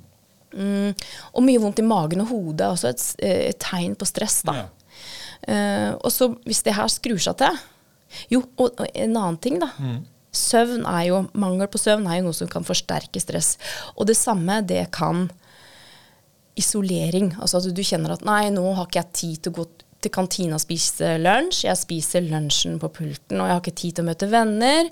og 0.56 1.44
mye 1.44 1.60
vondt 1.60 1.82
i 1.82 1.86
magen 1.86 2.22
og 2.24 2.30
hodet 2.32 2.64
er 2.64 2.74
også 2.74 2.92
et, 2.92 3.02
eh, 3.20 3.42
et 3.50 3.58
tegn 3.60 3.96
på 3.98 4.08
stress. 4.08 4.40
Da. 4.48 4.54
Ja. 4.56 4.68
Uh, 5.48 5.92
og 6.02 6.10
så 6.10 6.32
hvis 6.48 6.64
det 6.66 6.74
her 6.74 6.88
skrur 6.90 7.20
seg 7.22 7.36
til 7.38 7.58
Jo, 8.32 8.40
og, 8.58 8.72
og 8.74 8.88
en 8.88 9.14
annen 9.16 9.36
ting, 9.40 9.60
da. 9.62 9.68
Søvn 10.34 10.86
er 10.88 11.02
jo, 11.08 11.20
Mangel 11.38 11.68
på 11.70 11.80
søvn 11.80 12.06
er 12.08 12.18
jo 12.18 12.28
noe 12.28 12.36
som 12.36 12.48
kan 12.50 12.64
forsterke 12.66 13.20
stress. 13.20 13.56
Og 13.96 14.08
det 14.08 14.16
samme, 14.16 14.60
det 14.64 14.86
kan 14.96 15.26
isolering. 16.58 17.34
Altså 17.38 17.60
at 17.60 17.68
du 17.74 17.84
kjenner 17.84 18.16
at 18.16 18.24
nei, 18.26 18.48
nå 18.54 18.64
har 18.76 18.88
ikke 18.88 19.02
jeg 19.02 19.14
tid 19.20 19.42
til 19.44 19.52
å 19.52 19.60
gå 19.60 19.66
til 20.04 20.12
kantina 20.14 20.54
og 20.58 20.62
spise 20.62 21.16
lunsj. 21.22 21.64
Jeg 21.66 21.80
spiser 21.80 22.26
lunsjen 22.28 22.78
på 22.82 22.90
pulten, 23.00 23.40
og 23.40 23.48
jeg 23.48 23.56
har 23.56 23.62
ikke 23.64 23.80
tid 23.80 23.96
til 23.96 24.04
å 24.04 24.08
møte 24.10 24.28
venner. 24.30 24.88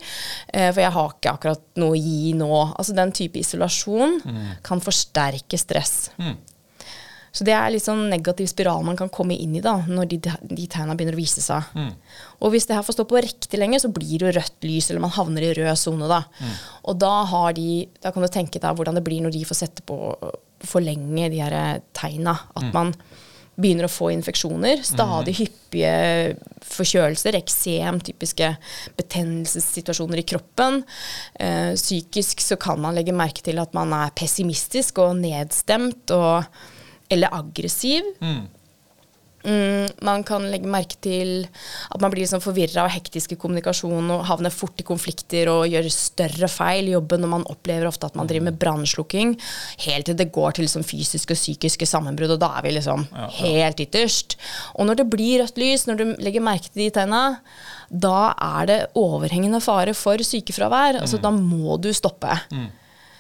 Eh, 0.49 0.71
for 0.73 0.83
jeg 0.83 0.95
har 0.97 1.15
ikke 1.15 1.35
akkurat 1.37 1.65
noe 1.79 1.95
å 1.95 2.01
gi 2.01 2.33
nå. 2.39 2.51
Altså 2.75 2.97
den 2.97 3.15
type 3.17 3.39
isolasjon 3.41 4.19
kan 4.67 4.83
forsterke 4.83 5.59
stress. 5.61 6.11
Så 7.37 7.45
det 7.45 7.53
er 7.53 7.69
litt 7.69 7.85
sånn 7.85 8.07
negativ 8.09 8.47
spiral 8.49 8.81
man 8.87 8.97
kan 8.97 9.11
komme 9.13 9.37
inn 9.37 9.59
i 9.59 9.61
da, 9.61 9.75
når 9.85 10.07
de, 10.09 10.19
de 10.41 10.67
tegna 10.73 10.95
begynner 10.97 11.13
å 11.13 11.21
vise 11.21 11.43
seg. 11.45 11.67
Og 12.41 12.55
hvis 12.55 12.65
det 12.65 12.79
her 12.79 12.83
får 12.87 12.97
stå 12.97 13.05
på 13.11 13.21
riktig 13.21 13.61
lenge, 13.61 13.77
så 13.83 13.91
blir 13.93 14.23
det 14.23 14.31
jo 14.31 14.35
rødt 14.39 14.65
lys, 14.65 14.89
eller 14.89 15.05
man 15.05 15.13
havner 15.13 15.45
i 15.45 15.53
rød 15.59 15.77
sone. 15.77 16.09
Da. 16.09 16.23
Og 16.89 16.97
da, 16.97 17.13
har 17.29 17.53
de, 17.59 17.85
da 18.01 18.15
kan 18.15 18.25
du 18.25 18.31
tenke 18.33 18.63
deg 18.63 18.79
hvordan 18.79 18.97
det 18.97 19.05
blir 19.05 19.21
når 19.21 19.37
de 19.37 19.45
får 19.45 19.61
sette 19.61 19.85
på 19.85 20.01
for 20.65 20.81
lenge 20.81 21.29
de 21.29 21.43
her 21.45 21.83
tegna. 21.93 22.39
At 22.57 22.73
man 22.73 22.95
begynner 23.57 23.89
å 23.89 23.93
få 23.93 24.11
infeksjoner. 24.15 24.83
Stadig 24.85 25.37
hyppige 25.41 25.93
forkjølelser, 26.67 27.39
eksem, 27.39 28.01
typiske 28.05 28.53
betennelsessituasjoner 28.99 30.23
i 30.23 30.27
kroppen. 30.29 30.83
Eh, 31.41 31.73
psykisk 31.79 32.45
så 32.45 32.59
kan 32.61 32.81
man 32.83 32.97
legge 32.97 33.17
merke 33.17 33.45
til 33.45 33.61
at 33.63 33.77
man 33.77 33.95
er 33.97 34.15
pessimistisk 34.17 35.01
og 35.05 35.17
nedstemt 35.21 36.13
og, 36.17 36.45
eller 37.13 37.33
aggressiv. 37.37 38.07
Mm, 38.21 38.45
man 40.03 40.25
kan 40.27 40.45
legge 40.51 40.69
merke 40.71 40.99
til 41.05 41.47
at 41.93 42.01
man 42.03 42.11
blir 42.13 42.25
liksom 42.25 42.43
forvirra 42.43 42.87
og 42.87 42.93
hektisk 42.95 43.35
i 43.35 43.39
kommunikasjon 43.41 44.11
og 44.15 44.25
havner 44.29 44.55
fort 44.55 44.81
i 44.83 44.87
konflikter 44.87 45.51
og 45.53 45.69
gjør 45.71 45.89
større 45.93 46.49
feil 46.51 46.91
i 46.91 46.95
jobben. 46.97 47.25
Og 47.27 47.33
man 47.37 47.47
opplever 47.51 47.89
ofte 47.89 48.09
at 48.09 48.19
man 48.19 48.29
driver 48.31 48.49
med 48.49 48.59
brannslukking 48.61 49.37
helt 49.87 50.11
til 50.11 50.19
det 50.19 50.29
går 50.35 50.57
til 50.57 50.67
liksom 50.67 50.87
fysiske 50.87 51.37
og 51.37 51.41
psykiske 51.41 51.89
sammenbrudd, 51.89 52.37
og 52.37 52.43
da 52.43 52.53
er 52.59 52.67
vi 52.67 52.75
liksom 52.77 53.07
helt 53.41 53.83
ytterst. 53.87 54.39
Og 54.75 54.89
når 54.89 55.01
det 55.03 55.09
blir 55.15 55.43
rødt 55.43 55.61
lys, 55.61 55.87
når 55.87 56.01
du 56.01 56.07
legger 56.23 56.45
merke 56.45 56.71
til 56.71 56.87
de 56.87 56.91
tegna, 56.99 57.23
da 57.91 58.33
er 58.35 58.71
det 58.71 58.81
overhengende 58.99 59.63
fare 59.63 59.95
for 59.95 60.19
sykefravær. 60.19 61.01
Altså 61.03 61.23
da 61.23 61.31
må 61.35 61.79
du 61.79 61.93
stoppe. 61.95 62.35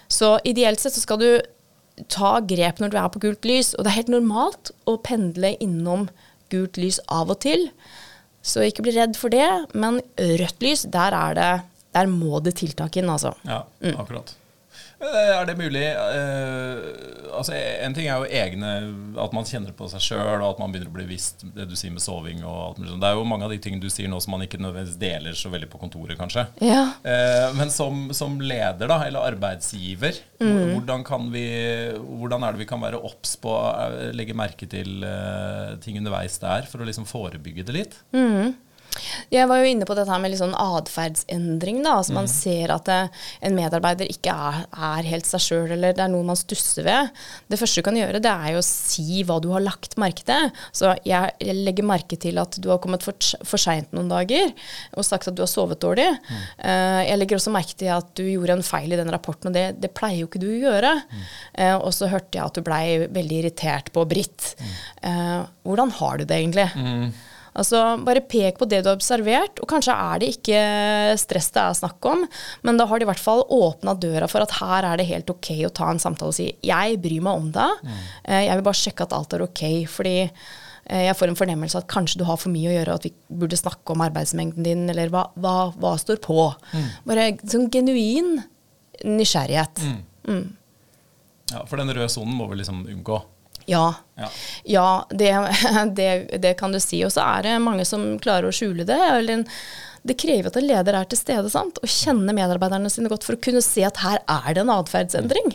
Så 0.08 0.36
ideelt 0.46 0.80
sett 0.80 0.94
så 0.94 1.02
skal 1.02 1.18
du 1.22 1.30
ta 2.12 2.38
grep 2.44 2.80
når 2.82 2.92
du 2.92 2.98
er 3.00 3.12
på 3.12 3.22
gult 3.22 3.46
lys, 3.48 3.74
og 3.74 3.84
det 3.84 3.92
er 3.92 4.00
helt 4.00 4.12
normalt 4.12 4.72
å 4.88 4.98
pendle 5.04 5.54
innom 5.64 6.08
gult 6.52 6.76
lys 6.80 7.00
av 7.12 7.32
og 7.32 7.40
til. 7.44 7.70
Så 8.46 8.62
ikke 8.62 8.84
bli 8.86 8.94
redd 8.94 9.16
for 9.18 9.32
det, 9.32 9.48
men 9.74 10.02
rødt 10.18 10.62
lys, 10.62 10.84
der 10.92 11.16
er 11.16 11.38
det 11.38 11.54
der 11.96 12.10
må 12.10 12.40
det 12.44 12.56
tiltak 12.60 12.98
inn, 13.00 13.08
altså. 13.08 13.32
Ja, 13.48 13.62
akkurat. 13.94 14.34
Eh, 14.34 14.42
Er 15.06 15.46
det 15.48 15.56
mulig 15.58 15.84
eh, 15.86 17.26
altså 17.36 17.54
En 17.56 17.94
ting 17.96 18.08
er 18.08 18.20
jo 18.20 18.28
egne 18.40 18.70
At 19.22 19.34
man 19.36 19.46
kjenner 19.48 19.74
på 19.76 19.88
seg 19.92 20.02
sjøl, 20.02 20.40
og 20.40 20.48
at 20.48 20.60
man 20.62 20.72
begynner 20.72 20.90
å 20.90 20.96
bli 20.96 21.06
visst 21.10 21.44
det 21.56 21.68
du 21.70 21.76
sier 21.78 21.94
med 21.94 22.04
soving. 22.04 22.42
og 22.44 22.56
alt 22.56 22.80
mulig 22.80 22.90
sånt. 22.92 23.02
Det 23.04 23.10
er 23.10 23.18
jo 23.18 23.26
mange 23.28 23.46
av 23.46 23.54
de 23.54 23.60
tingene 23.62 23.82
du 23.82 23.92
sier 23.92 24.10
nå 24.10 24.18
som 24.22 24.34
man 24.34 24.44
ikke 24.46 24.60
nødvendigvis 24.60 24.98
deler 25.00 25.36
så 25.38 25.50
veldig 25.52 25.68
på 25.72 25.80
kontoret, 25.80 26.16
kanskje. 26.18 26.46
Ja. 26.64 26.82
Eh, 27.06 27.46
men 27.56 27.72
som, 27.72 28.06
som 28.16 28.38
leder, 28.40 28.86
da, 28.90 28.98
eller 29.06 29.26
arbeidsgiver, 29.32 30.20
hvordan, 30.40 31.04
kan 31.06 31.30
vi, 31.32 31.46
hvordan 31.96 32.44
er 32.44 32.54
det 32.54 32.64
vi 32.64 32.68
kan 32.68 32.82
være 32.82 33.00
obs 33.08 33.36
på 33.40 33.52
å 33.52 33.64
eh, 33.86 34.12
legge 34.16 34.36
merke 34.36 34.68
til 34.70 35.04
eh, 35.06 35.76
ting 35.84 35.98
underveis 36.00 36.38
der, 36.42 36.68
for 36.70 36.82
å 36.82 36.88
liksom 36.88 37.08
forebygge 37.08 37.66
det 37.66 37.76
litt? 37.80 37.98
Jeg 39.32 39.48
var 39.50 39.60
jo 39.60 39.68
inne 39.68 39.86
på 39.88 39.94
dette 39.96 40.10
her 40.12 40.20
med 40.22 40.32
litt 40.32 40.40
sånn 40.40 40.54
atferdsendring. 40.56 41.82
altså 41.86 42.14
Man 42.16 42.28
ser 42.30 42.72
at 42.74 42.86
det, 42.88 42.98
en 43.44 43.56
medarbeider 43.56 44.08
ikke 44.10 44.32
er, 44.32 44.62
er 44.70 45.08
helt 45.10 45.28
seg 45.28 45.42
sjøl, 45.42 45.74
eller 45.76 45.96
det 45.96 46.04
er 46.04 46.12
noe 46.12 46.26
man 46.26 46.38
stusser 46.38 46.86
ved. 46.86 47.10
Det 47.50 47.58
første 47.60 47.82
du 47.82 47.86
kan 47.88 47.98
gjøre, 47.98 48.22
det 48.22 48.32
er 48.32 48.54
jo 48.54 48.62
å 48.62 48.66
si 48.66 49.22
hva 49.26 49.38
du 49.42 49.50
har 49.54 49.64
lagt 49.64 49.98
merke 50.00 50.26
til. 50.26 50.50
Så 50.76 50.94
jeg, 51.06 51.34
legger 51.66 51.86
merke 51.86 52.18
til 52.20 52.40
at 52.42 52.58
du 52.62 52.70
har 52.72 52.80
kommet 52.82 53.04
for, 53.06 53.16
for 53.46 53.60
seint 53.60 53.92
noen 53.96 54.10
dager 54.10 54.52
og 54.96 55.06
sagt 55.06 55.30
at 55.30 55.36
du 55.36 55.42
har 55.44 55.50
sovet 55.50 55.80
dårlig. 55.82 56.08
Eh, 56.58 57.02
jeg 57.08 57.20
legger 57.20 57.40
også 57.40 57.54
merke 57.54 57.76
til 57.78 57.92
at 57.94 58.10
du 58.18 58.24
gjorde 58.26 58.58
en 58.58 58.66
feil 58.66 58.94
i 58.94 59.00
den 59.00 59.12
rapporten, 59.12 59.50
og 59.50 59.56
det, 59.56 59.66
det 59.82 59.92
pleier 59.96 60.22
jo 60.22 60.30
ikke 60.30 60.42
du 60.42 60.48
å 60.52 60.62
gjøre. 60.68 60.92
Eh, 61.54 61.76
og 61.76 61.92
så 61.96 62.10
hørte 62.12 62.38
jeg 62.38 62.44
at 62.44 62.58
du 62.58 62.64
blei 62.66 62.84
veldig 63.06 63.40
irritert 63.42 63.92
på 63.94 64.04
Britt. 64.08 64.52
Uh, 65.02 65.46
hvordan 65.66 65.92
har 65.98 66.20
du 66.20 66.26
det 66.28 66.38
egentlig? 66.40 66.66
Altså, 67.56 67.80
Bare 68.04 68.22
pek 68.28 68.58
på 68.60 68.68
det 68.68 68.82
du 68.84 68.90
har 68.90 68.98
observert, 68.98 69.60
og 69.62 69.70
kanskje 69.70 69.94
er 69.94 70.20
det 70.22 70.30
ikke 70.36 70.60
stress 71.20 71.48
det 71.54 71.62
er 71.62 71.78
snakk 71.78 72.08
om, 72.10 72.26
men 72.66 72.80
da 72.80 72.86
har 72.88 73.00
de 73.00 73.06
i 73.06 73.10
hvert 73.10 73.22
fall 73.22 73.44
åpna 73.52 73.96
døra 74.00 74.28
for 74.30 74.44
at 74.44 74.56
her 74.58 74.86
er 74.90 75.00
det 75.00 75.08
helt 75.08 75.32
ok 75.32 75.50
å 75.68 75.72
ta 75.74 75.90
en 75.92 76.02
samtale 76.02 76.32
og 76.32 76.36
si 76.36 76.50
'jeg 76.60 77.00
bryr 77.02 77.22
meg 77.24 77.40
om 77.40 77.50
deg', 77.52 77.82
mm. 77.82 78.00
jeg 78.28 78.54
vil 78.54 78.66
bare 78.68 78.82
sjekke 78.82 79.06
at 79.06 79.16
alt 79.16 79.32
er 79.32 79.46
ok', 79.46 79.86
fordi 79.88 80.16
eh, 80.90 81.04
jeg 81.08 81.16
får 81.16 81.28
en 81.28 81.40
fornemmelse 81.40 81.78
at 81.78 81.88
kanskje 81.88 82.18
du 82.18 82.24
har 82.24 82.36
for 82.36 82.50
mye 82.50 82.68
å 82.68 82.76
gjøre, 82.76 82.92
og 82.92 83.00
at 83.00 83.08
vi 83.08 83.14
burde 83.30 83.56
snakke 83.56 83.94
om 83.94 84.04
arbeidsmengden 84.04 84.62
din, 84.62 84.88
eller 84.90 85.08
hva, 85.08 85.30
hva, 85.34 85.72
hva 85.76 85.96
står 85.98 86.20
på. 86.20 86.54
Bare 87.06 87.32
sånn 87.44 87.70
genuin 87.70 88.42
nysgjerrighet. 89.04 89.82
Ja, 91.52 91.62
For 91.66 91.78
den 91.78 91.92
røde 91.94 92.08
sonen 92.10 92.34
må 92.34 92.48
vi 92.50 92.60
liksom 92.60 92.86
unngå. 92.90 93.20
Ja. 93.66 93.86
Ja. 94.16 94.28
Ja, 94.64 94.86
det, 95.10 95.32
det, 95.98 96.10
det 96.42 96.54
kan 96.60 96.72
du 96.72 96.80
si. 96.82 97.02
Og 97.06 97.12
så 97.14 97.24
er 97.24 97.46
det 97.46 97.56
mange 97.64 97.84
som 97.88 98.14
klarer 98.22 98.48
å 98.48 98.54
skjule 98.54 98.86
det. 98.88 98.96
Eller 98.96 99.40
en, 99.40 99.44
det 100.06 100.16
krever 100.22 100.48
at 100.52 100.56
en 100.60 100.68
leder 100.68 100.96
er 101.00 101.10
til 101.10 101.18
stede 101.20 101.50
sant? 101.52 101.82
og 101.82 101.90
kjenner 101.90 102.36
medarbeiderne 102.36 102.90
sine 102.92 103.10
godt 103.12 103.26
for 103.26 103.36
å 103.36 103.42
kunne 103.42 103.62
se 103.64 103.84
at 103.86 104.00
her 104.04 104.22
er 104.22 104.54
det 104.54 104.62
en 104.64 104.72
atferdsendring. 104.78 105.52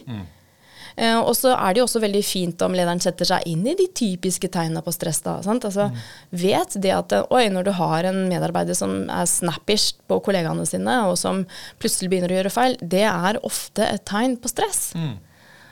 Eh, 1.00 1.16
og 1.16 1.32
så 1.40 1.54
er 1.56 1.72
det 1.72 1.80
jo 1.80 1.86
også 1.88 2.02
veldig 2.04 2.22
fint 2.28 2.64
om 2.66 2.74
lederen 2.76 3.00
setter 3.00 3.30
seg 3.30 3.46
inn 3.48 3.62
i 3.64 3.78
de 3.80 3.86
typiske 3.96 4.50
tegnene 4.52 4.84
på 4.84 4.92
stress. 4.92 5.22
da, 5.24 5.38
sant? 5.46 5.64
Altså, 5.70 5.88
Vet 6.36 6.76
det 6.84 6.92
at 6.92 7.16
oi, 7.32 7.46
når 7.54 7.70
du 7.70 7.72
har 7.80 8.10
en 8.10 8.26
medarbeider 8.28 8.76
som 8.76 9.06
er 9.08 9.30
snappish 9.32 9.96
på 10.12 10.20
kollegaene 10.26 10.68
sine, 10.68 10.98
og 11.08 11.16
som 11.18 11.46
plutselig 11.80 12.12
begynner 12.12 12.34
å 12.36 12.40
gjøre 12.42 12.52
feil, 12.58 12.76
det 12.84 13.06
er 13.08 13.40
ofte 13.48 13.88
et 13.88 14.04
tegn 14.12 14.36
på 14.44 14.52
stress. 14.52 14.90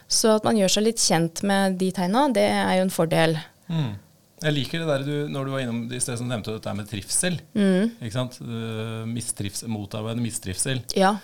Så 0.09 0.35
at 0.39 0.45
man 0.47 0.57
gjør 0.57 0.71
seg 0.73 0.87
litt 0.87 1.01
kjent 1.01 1.43
med 1.45 1.77
de 1.79 1.91
tegna, 1.93 2.27
det 2.33 2.47
er 2.49 2.79
jo 2.79 2.85
en 2.87 2.93
fordel. 2.93 3.37
Mm. 3.69 3.91
Jeg 4.39 4.55
liker 4.55 4.81
det 4.81 4.87
der 4.87 5.03
du, 5.03 5.15
når 5.31 5.45
du 5.45 5.51
var 5.53 5.63
innom 5.63 5.81
i 5.91 5.99
sted 6.01 6.17
som 6.19 6.29
nevnte 6.31 6.55
dette 6.55 6.73
med 6.75 6.87
trivsel. 6.89 7.35
Mm. 7.53 7.91
Ikke 7.99 8.15
sant? 8.15 8.39
Mistrivs, 8.39 9.11
mistrivsel, 9.13 9.71
motarbeidende 9.73 10.25
mistrivsel. 10.25 10.81
Ja. 10.97 11.17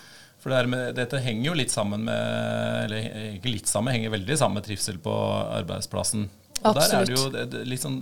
For 0.43 0.53
det 0.53 0.65
med, 0.69 0.91
dette 0.99 1.21
henger 1.23 1.47
jo 1.47 1.53
litt 1.57 1.71
sammen 1.73 2.03
med 2.05 2.83
Eller 2.83 3.05
ikke 3.31 3.49
litt 3.49 3.69
sammen, 3.71 3.95
henger 3.95 4.11
veldig 4.13 4.35
sammen 4.37 4.59
med 4.59 4.67
trivsel 4.67 4.99
på 5.01 5.13
arbeidsplassen. 5.55 6.27
Og 6.61 6.75
der 6.77 6.91
er 6.99 7.07
det 7.07 7.15
jo 7.15 7.23
det, 7.33 7.45
det, 7.53 7.79
sånn 7.81 7.97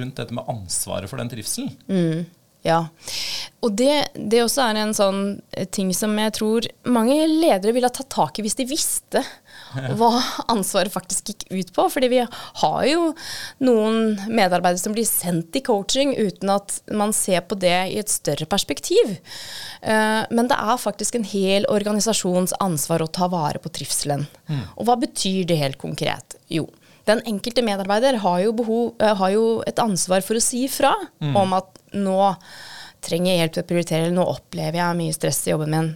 rundt 0.00 0.18
dette 0.18 0.36
med 0.36 0.50
ansvaret 0.50 1.08
for 1.10 1.20
den 1.20 1.30
trivselen. 1.32 1.72
Mm. 1.88 2.26
Ja. 2.66 2.80
Og 3.64 3.74
det, 3.78 4.08
det 4.14 4.40
også 4.42 4.64
er 4.66 4.78
en 4.80 4.94
sånn 4.96 5.20
eh, 5.54 5.66
ting 5.72 5.92
som 5.94 6.12
jeg 6.18 6.34
tror 6.36 6.66
mange 6.90 7.14
ledere 7.30 7.72
ville 7.74 7.86
ha 7.88 7.94
tatt 7.94 8.10
tak 8.12 8.38
i 8.38 8.44
hvis 8.46 8.58
de 8.58 8.66
visste 8.68 9.22
hva 9.98 10.08
ansvaret 10.52 10.92
faktisk 10.94 11.30
gikk 11.30 11.44
ut 11.52 11.70
på. 11.76 11.86
Fordi 11.92 12.08
vi 12.12 12.20
har 12.24 12.86
jo 12.88 13.10
noen 13.66 14.16
medarbeidere 14.28 14.80
som 14.82 14.94
blir 14.96 15.06
sendt 15.08 15.56
i 15.58 15.62
coaching 15.66 16.14
uten 16.16 16.52
at 16.54 16.78
man 16.96 17.14
ser 17.16 17.42
på 17.48 17.58
det 17.60 17.74
i 17.92 17.98
et 18.02 18.12
større 18.12 18.46
perspektiv. 18.50 19.16
Eh, 19.82 20.22
Men 20.30 20.50
det 20.50 20.58
er 20.58 20.80
faktisk 20.80 21.18
en 21.18 21.28
hel 21.28 21.66
organisasjons 21.72 22.56
ansvar 22.62 23.04
å 23.04 23.10
ta 23.10 23.28
vare 23.32 23.62
på 23.62 23.72
trivselen. 23.78 24.26
Og 24.76 24.86
hva 24.88 24.98
betyr 25.00 25.44
det 25.48 25.60
helt 25.60 25.78
konkret? 25.82 26.38
Jo, 26.52 26.68
den 27.06 27.22
enkelte 27.28 27.62
medarbeider 27.66 28.18
har 28.22 28.40
jo, 28.42 28.54
behov, 28.56 28.94
eh, 29.02 29.14
har 29.14 29.34
jo 29.34 29.44
et 29.66 29.78
ansvar 29.82 30.24
for 30.26 30.38
å 30.38 30.42
si 30.42 30.64
ifra 30.66 30.94
om 31.22 31.54
at 31.56 31.78
nå 31.94 32.18
trenger 33.06 33.30
jeg 33.30 33.40
hjelp 33.40 33.54
til 33.54 33.62
å 33.62 33.68
prioritere, 33.68 34.04
eller 34.06 34.16
nå 34.16 34.24
opplever 34.26 34.80
jeg 34.80 34.98
mye 34.98 35.14
stress 35.14 35.40
i 35.46 35.52
jobben 35.52 35.70
min. 35.70 35.90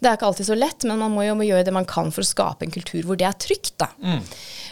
Det 0.00 0.08
er 0.08 0.16
ikke 0.16 0.30
alltid 0.30 0.48
så 0.48 0.56
lett, 0.56 0.86
men 0.88 1.00
man 1.02 1.12
må 1.12 1.26
jo 1.26 1.36
gjøre 1.44 1.66
det 1.66 1.74
man 1.76 1.88
kan 1.88 2.12
for 2.14 2.24
å 2.24 2.28
skape 2.28 2.64
en 2.64 2.74
kultur 2.74 3.04
hvor 3.04 3.18
det 3.20 3.26
er 3.28 3.36
trygt. 3.36 3.74
Da. 3.82 3.90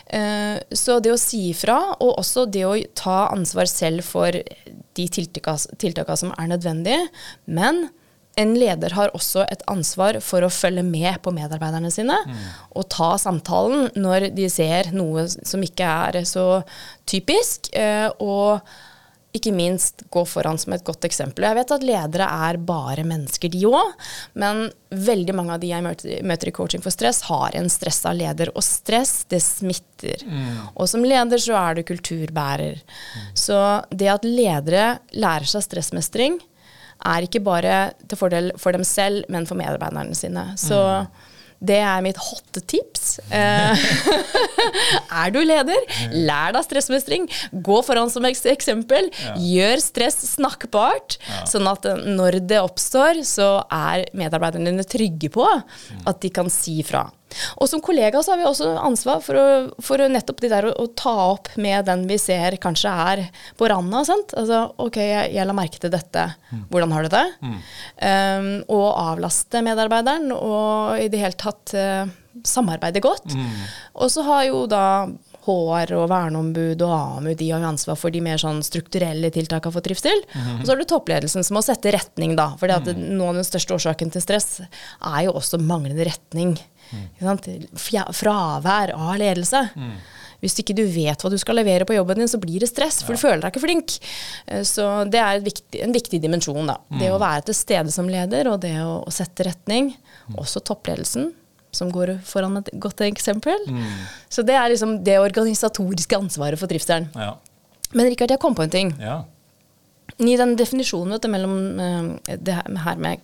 Eh, 0.06 0.58
så 0.72 0.99
det 1.04 1.12
å 1.12 1.20
si 1.20 1.50
ifra, 1.50 1.78
og 1.99 2.14
også 2.22 2.46
det 2.52 2.64
å 2.68 2.76
ta 2.99 3.26
ansvar 3.32 3.68
selv 3.70 4.06
for 4.08 4.32
de 4.32 5.08
tiltaka, 5.18 5.58
tiltaka 5.82 6.16
som 6.16 6.32
er 6.38 6.54
nødvendige, 6.54 7.11
men 7.44 7.88
en 8.40 8.54
leder 8.56 8.94
har 8.96 9.12
også 9.16 9.44
et 9.52 9.64
ansvar 9.68 10.16
for 10.24 10.44
å 10.44 10.52
følge 10.52 10.84
med 10.86 11.20
på 11.24 11.34
medarbeiderne 11.36 11.90
sine 11.92 12.16
og 12.72 12.88
ta 12.92 13.12
samtalen 13.20 13.90
når 13.98 14.30
de 14.36 14.48
ser 14.52 14.92
noe 14.96 15.26
som 15.28 15.62
ikke 15.62 15.84
er 16.06 16.22
så 16.28 16.46
typisk, 17.04 17.68
eh, 17.76 18.08
og 18.24 18.62
ikke 19.32 19.52
minst 19.56 20.02
gå 20.12 20.24
foran 20.28 20.58
som 20.60 20.74
et 20.74 20.84
godt 20.84 21.06
eksempel. 21.08 21.46
Jeg 21.46 21.56
vet 21.56 21.70
at 21.72 21.84
ledere 21.88 22.26
er 22.48 22.58
bare 22.60 23.04
mennesker, 23.08 23.48
de 23.48 23.62
òg, 23.64 23.94
men 24.36 24.66
veldig 24.92 25.36
mange 25.36 25.54
av 25.54 25.62
de 25.62 25.70
jeg 25.70 25.84
møter, 26.28 26.50
i 26.50 26.52
coaching 26.52 26.84
for 26.84 26.92
stress, 26.92 27.22
har 27.30 27.56
en 27.56 27.70
stressa 27.72 28.12
leder, 28.12 28.52
og 28.52 28.64
stress, 28.66 29.24
det 29.32 29.40
smitter. 29.40 30.20
Og 30.76 30.84
som 30.90 31.04
leder 31.04 31.40
så 31.40 31.56
er 31.62 31.80
du 31.80 31.82
kulturbærer. 31.88 32.82
Så 33.32 33.56
det 33.88 34.12
at 34.12 34.28
ledere 34.28 34.98
lærer 35.16 35.48
seg 35.48 35.64
stressmestring, 35.64 36.36
er 37.02 37.26
ikke 37.26 37.42
bare 37.44 37.82
til 38.09 38.18
fordel 38.21 38.52
for 38.61 38.75
dem 38.75 38.87
selv, 38.87 39.26
men 39.32 39.47
for 39.49 39.59
medarbeiderne 39.59 40.16
sine. 40.16 40.52
Så 40.61 40.78
det 41.62 41.78
er 41.78 42.02
mitt 42.02 42.18
hotte 42.18 42.61
tips. 42.66 43.21
Eh, 43.30 43.85
er 45.23 45.30
du 45.35 45.38
leder, 45.47 45.78
lær 46.11 46.54
deg 46.56 46.66
stressmestring. 46.66 47.28
Gå 47.52 47.78
foran 47.87 48.11
som 48.11 48.26
eksempel. 48.26 48.50
eksempel. 48.57 49.11
Gjør 49.38 49.83
stress 49.85 50.18
snakkbart, 50.33 51.20
sånn 51.50 51.70
at 51.70 51.87
eh, 51.87 52.03
når 52.18 52.40
det 52.50 52.62
oppstår, 52.62 53.22
så 53.26 53.55
er 53.70 54.09
medarbeiderne 54.18 54.72
dine 54.72 54.87
trygge 54.87 55.31
på 55.33 55.46
at 55.46 56.22
de 56.24 56.33
kan 56.35 56.50
si 56.50 56.81
fra. 56.87 57.07
Og 57.59 57.71
som 57.71 57.83
kollega 57.85 58.23
så 58.23 58.35
har 58.35 58.40
vi 58.40 58.47
også 58.49 58.71
ansvar 58.83 59.23
for 59.25 59.38
å, 59.38 59.47
for 59.83 60.03
å 60.03 60.09
nettopp 60.12 60.42
det 60.45 60.53
der 60.53 60.68
å, 60.71 60.75
å 60.85 60.88
ta 60.99 61.14
opp 61.33 61.53
med 61.61 61.87
den 61.88 62.07
vi 62.11 62.18
ser 62.21 62.57
kanskje 62.62 62.92
er 62.92 63.25
på 63.59 63.68
randa. 63.71 64.03
Altså, 64.03 64.62
ok, 64.83 64.99
jeg, 65.03 65.33
jeg 65.37 65.49
la 65.49 65.57
merke 65.57 65.81
til 65.83 65.92
dette. 65.92 66.29
Hvordan 66.73 66.95
har 66.97 67.07
du 67.07 67.12
det? 67.12 67.27
Um, 67.42 68.51
og 68.73 68.88
avlaste 68.92 69.62
medarbeideren, 69.64 70.33
og 70.35 71.01
i 71.03 71.11
det 71.12 71.21
hele 71.23 71.38
tatt 71.38 71.75
uh, 71.77 72.09
samarbeide 72.47 73.03
godt. 73.05 73.35
Og 73.95 74.12
så 74.12 74.25
har 74.27 74.49
jo 74.49 74.64
da 74.71 74.85
HR 75.46 75.92
og 75.98 76.05
verneombud 76.12 76.83
og 76.87 76.92
AMU 77.18 77.33
de 77.35 77.48
har 77.50 77.61
jo 77.64 77.70
ansvar 77.72 77.96
for 77.98 78.11
de 78.14 78.20
mer 78.22 78.38
sånn 78.38 78.61
strukturelle 78.62 79.31
tiltakene 79.35 79.72
for 79.74 79.83
trivsel. 79.83 80.22
Og 80.61 80.62
så 80.66 80.72
har 80.72 80.78
du 80.78 80.85
toppledelsen 80.87 81.42
som 81.44 81.57
må 81.59 81.62
sette 81.66 81.90
retning, 81.92 82.37
da. 82.38 82.52
For 82.61 82.70
noe 82.70 83.28
av 83.33 83.40
den 83.40 83.44
største 83.48 83.74
årsaken 83.74 84.12
til 84.14 84.22
stress 84.22 84.61
er 84.62 85.20
jo 85.26 85.33
også 85.35 85.59
manglende 85.59 86.07
retning. 86.07 86.55
Sant? 87.20 87.48
Fravær 88.14 88.92
av 88.96 89.14
ledelse. 89.20 89.64
Hvis 90.42 90.57
ikke 90.59 90.74
du 90.74 90.83
vet 90.90 91.20
hva 91.22 91.31
du 91.31 91.37
skal 91.38 91.55
levere 91.61 91.87
på 91.87 91.94
jobben 91.94 92.18
din, 92.18 92.26
så 92.31 92.38
blir 92.42 92.59
det 92.64 92.66
stress, 92.72 92.96
for 93.07 93.14
du 93.14 93.20
føler 93.20 93.44
deg 93.44 93.52
ikke 93.52 93.62
flink. 93.62 93.92
Eh, 94.50 94.64
Så 94.66 94.83
det 95.09 95.20
er 95.22 95.38
viktig, 95.40 95.83
en 95.85 95.92
viktig 95.94 96.18
dimensjon. 96.20 96.66
da. 96.66 96.78
Det 96.98 97.12
å 97.14 97.20
være 97.22 97.44
til 97.46 97.55
stede 97.55 97.92
som 97.94 98.09
leder, 98.11 98.48
og 98.50 98.61
det 98.64 98.74
å, 98.83 99.05
å 99.07 99.11
sette 99.14 99.46
retning. 99.46 99.92
Også 100.35 100.59
toppledelsen, 100.66 101.31
som 101.72 101.90
går 101.92 102.18
foran 102.28 102.52
med 102.52 102.68
et 102.68 102.80
godt 102.80 103.00
eksempel. 103.06 103.56
Så 104.28 104.44
det 104.44 104.54
er 104.58 104.68
liksom 104.72 104.98
det 105.04 105.18
organisatoriske 105.20 106.16
ansvaret 106.18 106.61
for 106.61 106.68
trivselen. 106.70 107.08
Ja. 107.16 107.35
Men 107.94 108.06
Rikard, 108.08 108.30
jeg 108.32 108.40
kom 108.40 108.54
på 108.56 108.66
en 108.66 108.70
ting. 108.74 108.94
ja. 109.00 109.22
I 110.22 110.35
den 110.37 110.52
definisjonen 110.58 111.14
vet 111.14 111.22
du, 111.24 111.28
mellom 111.32 111.54
eh, 111.80 112.37
det 112.37 112.52
her 112.85 112.98
med 113.00 113.22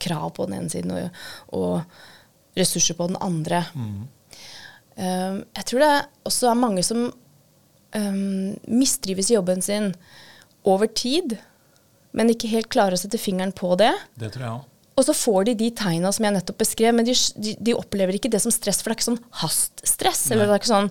krav 0.00 0.30
på 0.34 0.46
den 0.48 0.56
ene 0.56 0.70
siden 0.72 0.90
og, 0.96 1.18
og 1.52 2.56
ressurser 2.56 2.96
på 2.96 3.10
den 3.10 3.18
andre 3.20 3.64
Eh, 5.00 5.36
Jeg 5.56 5.64
tror 5.68 5.80
det 5.84 5.90
også 6.28 6.48
er 6.50 6.58
mange 6.58 6.82
som 6.84 7.06
um, 7.94 8.56
mistrives 8.68 9.30
i 9.30 9.36
jobben 9.36 9.62
sin 9.62 9.92
over 10.64 10.86
tid, 10.92 11.36
men 12.12 12.28
ikke 12.32 12.50
helt 12.52 12.68
klarer 12.72 12.96
å 12.96 13.00
sette 13.00 13.20
fingeren 13.20 13.52
på 13.56 13.76
det. 13.80 13.92
Det 14.18 14.32
tror 14.34 14.44
jeg 14.44 14.52
òg. 14.58 14.66
Og 15.00 15.06
så 15.06 15.14
får 15.16 15.46
de 15.48 15.54
de 15.62 15.70
tegna 15.76 16.10
som 16.12 16.26
jeg 16.26 16.34
nettopp 16.36 16.58
beskrev, 16.60 16.92
men 16.96 17.06
de, 17.08 17.14
de, 17.40 17.54
de 17.56 17.76
opplever 17.78 18.18
ikke 18.18 18.30
det 18.32 18.42
som 18.44 18.52
stress, 18.52 18.82
for 18.82 18.90
det 18.90 18.98
er 18.98 19.00
ikke 19.00 19.08
sånn 19.10 19.22
haststress, 19.40 20.26
eller 20.34 20.50
det 20.50 20.56
er 20.56 20.60
ikke 20.60 20.74
sånn 20.74 20.90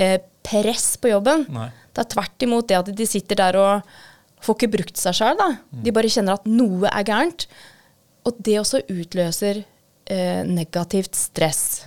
eh, 0.00 0.14
press 0.46 0.86
på 1.00 1.10
jobben. 1.12 1.44
Nei. 1.52 1.66
Det 1.92 2.04
er 2.04 2.08
tvert 2.14 2.46
imot 2.46 2.70
det 2.70 2.78
at 2.78 2.88
de 2.96 3.08
sitter 3.08 3.36
der 3.42 3.58
og 3.60 3.92
får 4.40 4.56
ikke 4.56 4.72
brukt 4.78 4.96
seg 5.00 5.18
sjøl. 5.18 5.42
De 5.84 5.92
bare 5.92 6.08
kjenner 6.12 6.38
at 6.38 6.48
noe 6.48 6.88
er 6.88 7.04
gærent. 7.04 7.44
Og 8.28 8.40
det 8.44 8.56
også 8.60 8.82
utløser 8.92 9.62
eh, 9.64 10.40
negativt 10.48 11.18
stress. 11.18 11.82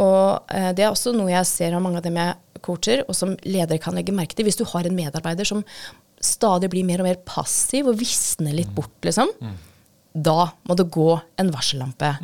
Og 0.00 0.52
eh, 0.52 0.70
det 0.76 0.84
er 0.84 0.92
også 0.92 1.14
noe 1.16 1.32
jeg 1.32 1.48
ser 1.48 1.76
av 1.76 1.84
mange 1.84 2.00
av 2.00 2.04
dem 2.04 2.20
jeg 2.20 2.36
coacher, 2.64 3.06
og 3.08 3.16
som 3.16 3.32
ledere 3.48 3.80
kan 3.80 3.96
legge 3.96 4.12
merke 4.12 4.36
til. 4.36 4.44
Hvis 4.48 4.60
du 4.60 4.66
har 4.68 4.84
en 4.84 4.96
medarbeider 4.96 5.48
som 5.48 5.64
stadig 6.20 6.68
blir 6.72 6.84
mer 6.84 7.00
og 7.00 7.08
mer 7.08 7.20
passiv 7.24 7.88
og 7.88 7.96
visner 8.00 8.52
litt 8.52 8.72
bort, 8.76 8.92
liksom, 9.06 9.30
da 10.14 10.50
må 10.68 10.74
det 10.78 10.90
gå 10.90 11.12
en 11.40 11.52
varsellampe. 11.54 12.14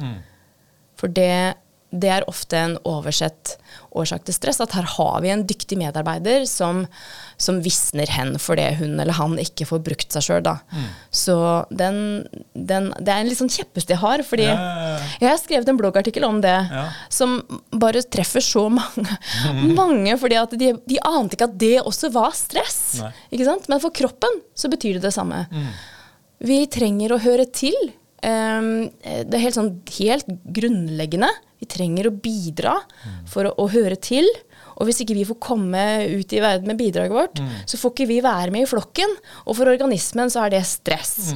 For 0.96 1.12
det, 1.12 1.54
det 1.92 2.08
er 2.10 2.24
ofte 2.28 2.58
en 2.58 2.74
oversett 2.88 3.54
årsak 3.96 4.24
til 4.26 4.34
stress. 4.36 4.58
At 4.64 4.74
her 4.76 4.86
har 4.96 5.20
vi 5.24 5.30
en 5.32 5.44
dyktig 5.48 5.78
medarbeider 5.80 6.44
som, 6.50 6.82
som 7.40 7.60
visner 7.64 8.10
hen 8.10 8.34
fordi 8.42 8.64
hun 8.80 8.96
eller 9.00 9.16
han 9.16 9.36
ikke 9.40 9.68
får 9.68 9.82
brukt 9.86 10.16
seg 10.16 10.24
sjøl. 10.26 10.48
Så 11.14 11.36
den, 11.70 11.98
den, 12.52 12.90
det 12.98 13.12
er 13.12 13.22
en 13.22 13.30
litt 13.30 13.40
sånn 13.40 13.52
kjepphest 13.52 13.92
jeg 13.92 14.00
har. 14.02 14.24
Fordi 14.26 14.48
Ja, 14.48 14.56
ja, 14.56 14.92
ja. 14.96 15.08
jeg 15.22 15.30
har 15.32 15.40
skrevet 15.42 15.72
en 15.72 15.80
bloggartikkel 15.80 16.26
om 16.28 16.40
det, 16.44 16.56
som 17.12 17.38
bare 17.72 18.02
treffer 18.02 18.44
så 18.44 18.66
mange. 18.72 19.18
mange 19.80 20.16
fordi 20.20 20.40
at 20.42 20.56
de, 20.58 20.74
de 20.88 21.02
ante 21.06 21.36
ikke 21.38 21.50
at 21.52 21.58
det 21.60 21.76
også 21.84 22.10
var 22.14 22.32
stress. 22.36 22.80
Men 23.68 23.82
for 23.82 23.94
kroppen 23.94 24.42
så 24.56 24.72
betyr 24.72 24.98
det 24.98 25.06
det 25.08 25.14
samme. 25.16 25.44
Vi 26.44 26.66
trenger 26.72 27.14
å 27.16 27.20
høre 27.22 27.46
til. 27.48 27.76
Um, 28.26 28.88
det 29.02 29.34
er 29.36 29.42
helt, 29.44 29.56
sånn, 29.56 29.70
helt 29.98 30.26
grunnleggende. 30.56 31.28
Vi 31.62 31.66
trenger 31.72 32.08
å 32.10 32.12
bidra 32.12 32.74
for 33.30 33.48
å, 33.48 33.54
å 33.62 33.68
høre 33.72 33.96
til. 33.96 34.26
Og 34.76 34.84
hvis 34.88 34.98
ikke 35.00 35.14
vi 35.16 35.24
får 35.24 35.38
komme 35.40 35.82
ut 36.12 36.32
i 36.36 36.40
verden 36.44 36.68
med 36.68 36.76
bidraget 36.76 37.14
vårt, 37.16 37.40
så 37.64 37.78
får 37.80 37.94
ikke 37.94 38.08
vi 38.10 38.18
være 38.24 38.52
med 38.52 38.66
i 38.66 38.68
flokken. 38.68 39.14
Og 39.46 39.56
for 39.56 39.70
organismen 39.72 40.28
så 40.32 40.42
er 40.44 40.52
det 40.52 40.64
stress. 40.68 41.30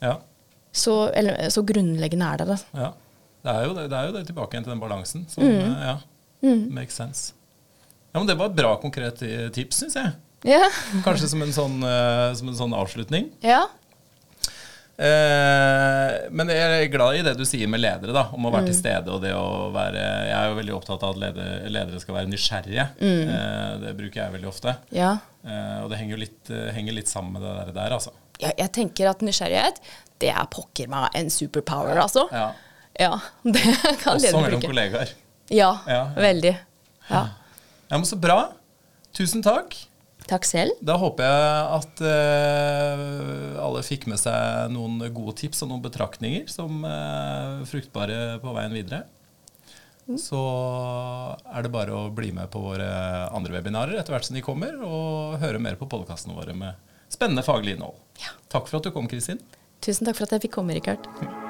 Ja. 0.00 0.14
Så, 0.76 0.94
eller, 1.16 1.50
så 1.52 1.60
grunnleggende 1.68 2.30
er 2.32 2.40
det. 2.42 2.46
da. 2.54 2.56
ja. 2.86 2.92
Det 3.46 3.52
er 3.54 3.62
jo 3.68 3.74
det, 3.76 3.82
det 3.92 3.94
er 4.00 4.06
jo 4.08 4.14
det 4.16 4.24
tilbake 4.26 4.56
igjen 4.56 4.64
til 4.66 4.72
den 4.72 4.80
balansen. 4.82 5.20
Som, 5.30 5.44
Mm. 5.46 5.68
eh, 5.70 5.82
ja, 5.86 6.54
makes 6.74 6.96
sense. 6.98 7.28
Ja, 8.10 8.18
men 8.18 8.26
Det 8.26 8.34
var 8.40 8.48
et 8.50 8.56
bra 8.58 8.72
konkret 8.82 9.20
eh, 9.22 9.44
tips, 9.54 9.84
syns 9.84 9.94
jeg. 9.94 10.10
Ja. 10.50 10.64
Kanskje 11.04 11.28
som 11.30 11.42
en 11.44 11.52
sånn, 11.54 11.76
eh, 11.86 12.32
som 12.40 12.48
en 12.50 12.56
sånn 12.58 12.74
avslutning. 12.74 13.28
ja. 13.44 13.66
Eh, 14.96 16.12
men 16.32 16.48
jeg 16.48 16.76
er 16.86 16.90
glad 16.92 17.18
i 17.18 17.22
det 17.26 17.34
du 17.38 17.44
sier 17.48 17.68
med 17.68 17.82
ledere, 17.82 18.14
da, 18.16 18.26
om 18.32 18.46
å 18.48 18.52
være 18.52 18.64
Mm. 18.64 18.70
til 18.70 18.74
stede. 18.78 19.08
og 19.12 19.20
det 19.22 19.32
å 19.34 19.70
være, 19.72 19.94
Jeg 20.26 20.36
er 20.36 20.48
jo 20.48 20.56
veldig 20.60 20.74
opptatt 20.76 21.02
av 21.02 21.10
at 21.10 21.16
ledere, 21.20 21.68
ledere 21.70 22.00
skal 22.00 22.14
være 22.16 22.30
nysgjerrige. 22.32 22.86
Mm. 23.00 23.28
Eh, 23.28 23.78
det 23.84 23.96
bruker 23.96 24.22
jeg 24.24 24.32
veldig 24.32 24.48
ofte. 24.48 24.76
ja. 24.92 25.18
Eh, 25.46 25.84
og 25.84 25.90
det 25.90 25.98
henger 25.98 26.16
jo 26.16 26.20
litt, 26.24 26.48
henger 26.74 26.92
litt 26.92 27.06
sammen 27.08 27.32
med 27.34 27.42
det 27.42 27.52
der, 27.66 27.72
der 27.72 27.90
altså. 27.94 28.10
Ja, 28.40 28.50
jeg 28.58 28.72
tenker 28.72 29.08
at 29.10 29.20
nysgjerrighet, 29.22 29.76
det 30.18 30.30
er 30.34 30.46
pokker 30.50 30.88
meg 30.88 31.10
en 31.14 31.30
superpower, 31.30 31.96
altså. 32.02 32.28
Ja. 32.32 32.52
Ja, 32.98 33.20
det 33.44 33.62
kan 34.02 34.16
Også 34.16 34.32
mellom 34.32 34.58
bruke. 34.60 34.66
kollegaer. 34.72 35.12
Ja, 35.50 35.78
Ja, 35.86 35.92
ja. 35.94 36.04
veldig. 36.16 36.56
Ja. 37.10 37.28
Ja, 37.90 37.96
men 37.96 38.04
Så 38.04 38.18
bra. 38.18 38.48
Tusen 39.14 39.42
takk. 39.42 39.85
Takk 40.26 40.46
selv. 40.48 40.78
Da 40.82 40.96
håper 40.98 41.22
jeg 41.22 41.66
at 41.76 42.00
uh, 42.02 43.58
alle 43.62 43.82
fikk 43.86 44.08
med 44.10 44.18
seg 44.18 44.72
noen 44.74 44.98
gode 45.14 45.36
tips 45.38 45.62
og 45.62 45.70
noen 45.70 45.84
betraktninger 45.84 46.48
som 46.50 46.82
uh, 46.82 47.62
fruktbare 47.70 48.40
på 48.42 48.56
veien 48.56 48.74
videre. 48.74 49.04
Så 50.18 50.38
er 51.50 51.64
det 51.66 51.72
bare 51.74 51.94
å 51.94 52.10
bli 52.14 52.30
med 52.34 52.50
på 52.52 52.62
våre 52.62 52.86
andre 53.34 53.56
webinarer 53.56 53.98
etter 53.98 54.14
hvert 54.14 54.28
som 54.28 54.38
de 54.38 54.44
kommer, 54.44 54.76
og 54.78 55.40
høre 55.42 55.62
mer 55.62 55.78
på 55.80 55.88
podkastene 55.90 56.36
våre 56.36 56.54
med 56.54 56.78
spennende 57.10 57.42
faglig 57.46 57.74
innhold. 57.74 57.98
Ja. 58.22 58.36
Takk 58.52 58.70
for 58.70 58.78
at 58.78 58.86
du 58.86 58.94
kom, 58.94 59.10
Kristin. 59.10 59.42
Tusen 59.82 60.06
takk 60.06 60.20
for 60.20 60.28
at 60.28 60.38
jeg 60.38 60.46
fikk 60.46 60.58
komme, 60.60 60.78
Rikard. 60.78 61.10